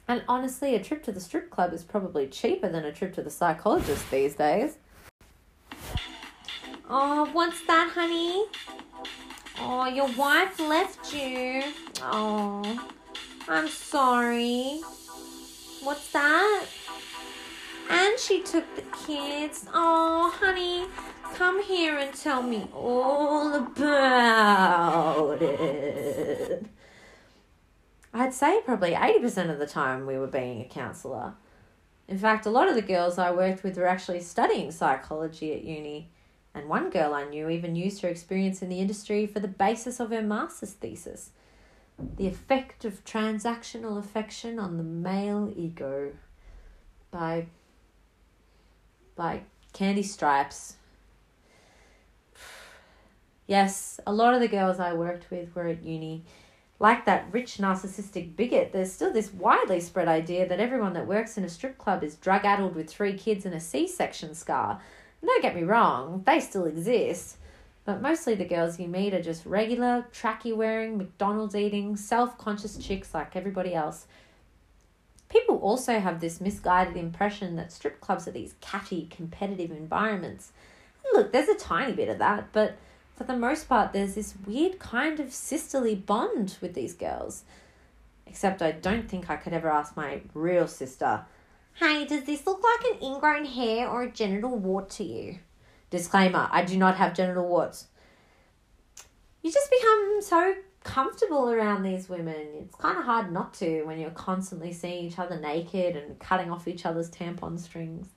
[0.06, 3.22] And honestly, a trip to the strip club is probably cheaper than a trip to
[3.22, 4.76] the psychologist these days.
[6.90, 8.44] Oh, what's that, honey?
[9.58, 11.62] Oh, your wife left you.
[12.02, 12.90] Oh,
[13.46, 14.80] I'm sorry.
[15.82, 16.66] What's that?
[17.90, 19.66] And she took the kids.
[19.74, 20.86] Oh, honey,
[21.34, 26.64] come here and tell me all about it.
[28.14, 31.34] I'd say probably 80% of the time we were being a counsellor.
[32.08, 35.64] In fact, a lot of the girls I worked with were actually studying psychology at
[35.64, 36.08] uni.
[36.54, 40.00] And one girl I knew even used her experience in the industry for the basis
[40.00, 41.30] of her master's thesis
[41.98, 46.12] The Effect of Transactional Affection on the Male Ego
[47.10, 47.46] by,
[49.14, 49.42] by
[49.72, 50.76] Candy Stripes.
[53.46, 56.24] Yes, a lot of the girls I worked with were at uni.
[56.80, 61.38] Like that rich narcissistic bigot, there's still this widely spread idea that everyone that works
[61.38, 64.80] in a strip club is drug addled with three kids and a C section scar.
[65.20, 67.36] And don't get me wrong, they still exist.
[67.84, 72.78] But mostly the girls you meet are just regular, tracky wearing, McDonald's eating, self conscious
[72.78, 74.06] chicks like everybody else.
[75.28, 80.52] People also have this misguided impression that strip clubs are these catty, competitive environments.
[81.12, 82.76] Look, there's a tiny bit of that, but
[83.16, 87.44] for the most part, there's this weird kind of sisterly bond with these girls.
[88.26, 91.24] Except I don't think I could ever ask my real sister,
[91.74, 95.38] Hey, does this look like an ingrown hair or a genital wart to you?
[95.94, 97.86] Disclaimer I do not have genital warts.
[99.42, 102.48] You just become so comfortable around these women.
[102.62, 106.50] It's kind of hard not to when you're constantly seeing each other naked and cutting
[106.50, 108.08] off each other's tampon strings.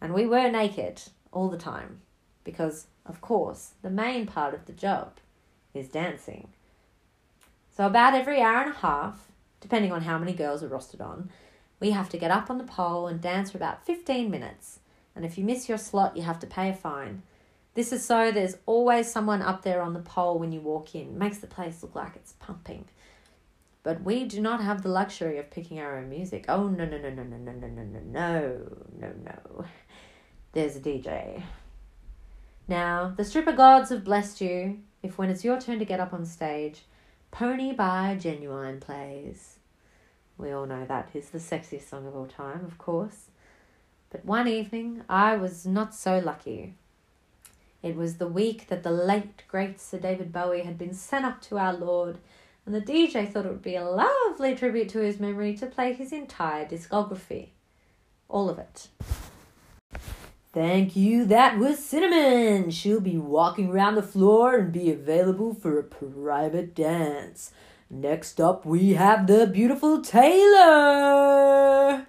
[0.00, 1.02] And we were naked
[1.32, 2.00] all the time
[2.44, 5.18] because, of course, the main part of the job
[5.74, 6.48] is dancing.
[7.76, 9.28] So, about every hour and a half,
[9.60, 11.28] depending on how many girls are rostered on,
[11.78, 14.79] we have to get up on the pole and dance for about 15 minutes.
[15.14, 17.22] And if you miss your slot, you have to pay a fine.
[17.74, 21.18] This is so there's always someone up there on the pole when you walk in.
[21.18, 22.86] Makes the place look like it's pumping.
[23.82, 26.44] But we do not have the luxury of picking our own music.
[26.48, 28.66] Oh no no no no no no no no no no
[28.98, 29.64] no no.
[30.52, 31.42] There's a DJ.
[32.68, 36.12] Now, the stripper gods have blessed you if when it's your turn to get up
[36.12, 36.82] on stage,
[37.30, 39.56] Pony by Ginuwine plays.
[40.36, 43.29] We all know that is the sexiest song of all time, of course.
[44.10, 46.74] But one evening I was not so lucky.
[47.82, 51.40] It was the week that the late great Sir David Bowie had been sent up
[51.42, 52.18] to our Lord,
[52.66, 55.92] and the DJ thought it would be a lovely tribute to his memory to play
[55.92, 57.50] his entire discography.
[58.28, 58.88] All of it.
[60.52, 62.72] Thank you, that was Cinnamon.
[62.72, 67.52] She'll be walking around the floor and be available for a private dance.
[67.88, 72.06] Next up, we have the beautiful Taylor.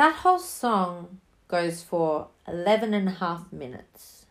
[0.00, 4.24] That whole song goes for 11 and a half minutes.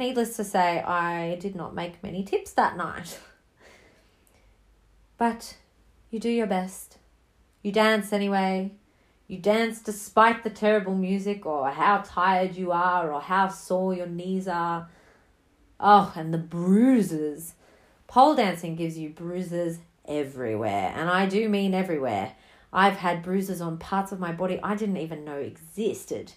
[0.00, 3.20] Needless to say, I did not make many tips that night.
[5.16, 5.58] But
[6.10, 6.98] you do your best.
[7.62, 8.72] You dance anyway.
[9.28, 14.08] You dance despite the terrible music or how tired you are or how sore your
[14.08, 14.88] knees are.
[15.78, 17.54] Oh, and the bruises.
[18.08, 22.32] Pole dancing gives you bruises everywhere, and I do mean everywhere.
[22.72, 26.32] I've had bruises on parts of my body I didn't even know existed.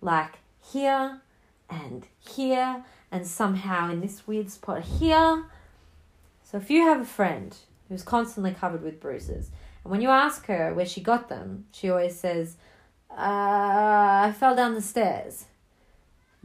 [0.00, 1.20] Like here
[1.70, 5.44] and here, and somehow in this weird spot here.
[6.42, 7.56] So if you have a friend
[7.88, 9.50] who's constantly covered with bruises,
[9.82, 12.56] and when you ask her where she got them, she always says,
[13.10, 15.46] uh, I fell down the stairs.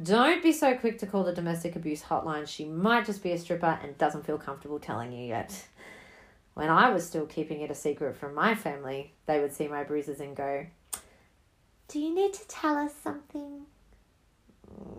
[0.01, 2.47] Don't be so quick to call the domestic abuse hotline.
[2.47, 5.67] She might just be a stripper and doesn't feel comfortable telling you yet.
[6.60, 9.86] When I was still keeping it a secret from my family, they would see my
[9.86, 10.66] bruises and go,
[11.88, 13.62] Do you need to tell us something?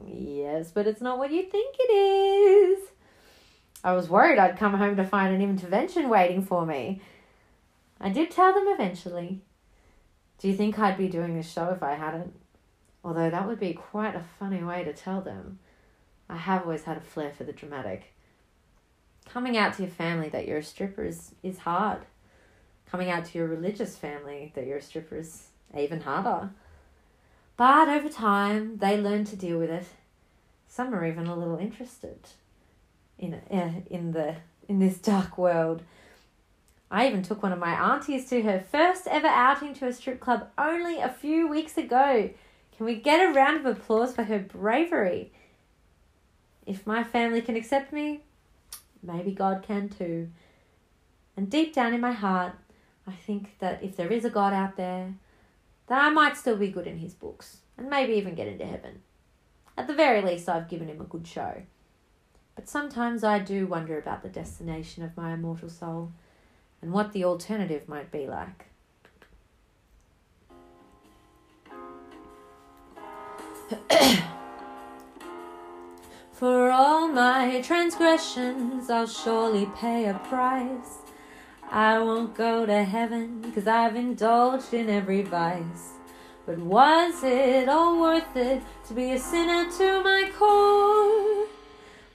[0.06, 2.88] Yes, but it's not what you think it is.
[3.84, 7.02] I was worried I'd come home to find an intervention waiting for me.
[8.00, 9.42] I did tell them eventually.
[10.38, 12.40] Do you think I'd be doing this show if I hadn't?
[13.04, 15.58] Although that would be quite a funny way to tell them.
[16.26, 18.14] I have always had a flair for the dramatic.
[19.28, 22.00] Coming out to your family that you're a stripper is, is hard.
[22.90, 26.50] Coming out to your religious family that you're a stripper is even harder.
[27.56, 29.86] But over time, they learn to deal with it.
[30.66, 32.18] Some are even a little interested
[33.18, 34.36] in uh, in the
[34.68, 35.82] in this dark world.
[36.90, 40.18] I even took one of my aunties to her first ever outing to a strip
[40.18, 42.30] club only a few weeks ago.
[42.76, 45.32] Can we get a round of applause for her bravery?
[46.66, 48.22] If my family can accept me,
[49.02, 50.30] maybe God can too.
[51.36, 52.54] And deep down in my heart,
[53.06, 55.14] I think that if there is a God out there,
[55.86, 59.02] that I might still be good in his books and maybe even get into heaven.
[59.76, 61.62] At the very least, I've given him a good show.
[62.54, 66.12] But sometimes I do wonder about the destination of my immortal soul
[66.82, 68.69] and what the alternative might be like.
[77.40, 80.98] My transgressions, I'll surely pay a price.
[81.70, 85.94] I won't go to heaven because I've indulged in every vice.
[86.44, 91.46] But was it all worth it to be a sinner to my core?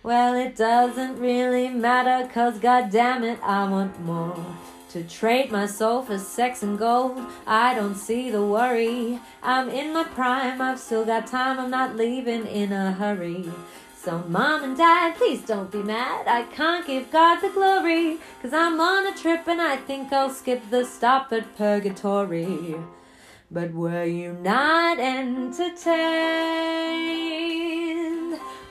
[0.03, 4.45] Well, it doesn't really matter cause damn it, I want more.
[4.91, 9.19] To trade my soul for sex and gold, I don't see the worry.
[9.41, 13.49] I'm in my prime, I've still got time, I'm not leaving in a hurry.
[14.05, 16.27] So, mom and dad, please don't be mad.
[16.27, 18.19] I can't give God the glory.
[18.39, 22.75] Cause I'm on a trip and I think I'll skip the stop at purgatory.
[23.49, 25.59] But were you not entertained?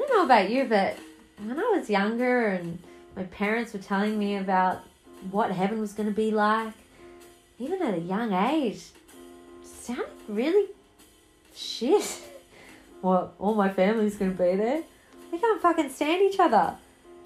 [0.01, 0.97] I don't know about you, but
[1.37, 2.79] when I was younger and
[3.15, 4.81] my parents were telling me about
[5.29, 6.73] what heaven was going to be like,
[7.59, 8.85] even at a young age,
[9.63, 10.67] sounded really
[11.55, 12.21] shit.
[13.01, 13.33] What?
[13.39, 14.83] All my family's going to be there?
[15.31, 16.75] We can't fucking stand each other.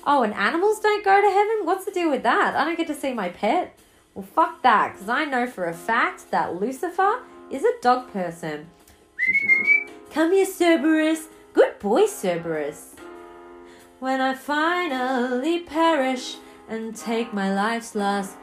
[0.07, 1.65] Oh, and animals don't go to heaven?
[1.65, 2.55] What's the deal with that?
[2.55, 3.77] I don't get to see my pet.
[4.13, 8.67] Well, fuck that, because I know for a fact that Lucifer is a dog person.
[10.11, 11.27] Come here, Cerberus.
[11.55, 12.95] Good boy, Cerberus.
[13.99, 16.35] When I finally perish
[16.67, 18.35] and take my life's last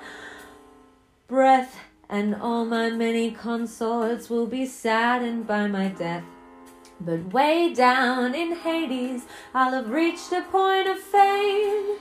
[1.29, 1.77] breath,
[2.09, 6.25] and all my many consorts will be saddened by my death.
[7.01, 11.99] But way down in Hades, I'll have reached a point of fame.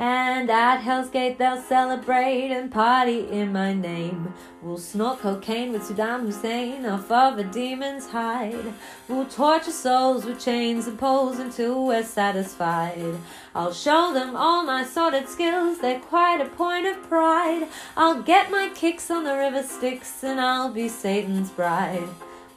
[0.00, 4.32] And at Hell's Gate they'll celebrate and party in my name.
[4.62, 8.72] We'll snort cocaine with Saddam Hussein off of a demon's hide.
[9.08, 13.14] We'll torture souls with chains and poles until we're satisfied.
[13.54, 17.68] I'll show them all my sordid skills, they're quite a point of pride.
[17.94, 22.08] I'll get my kicks on the river Styx and I'll be Satan's bride.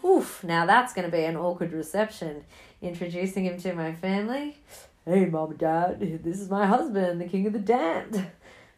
[0.06, 2.46] Oof, now that's going to be an awkward reception.
[2.82, 4.60] Introducing him to my family.
[5.06, 8.16] Hey, mom and dad, this is my husband, the king of the damned.
[8.16, 8.26] And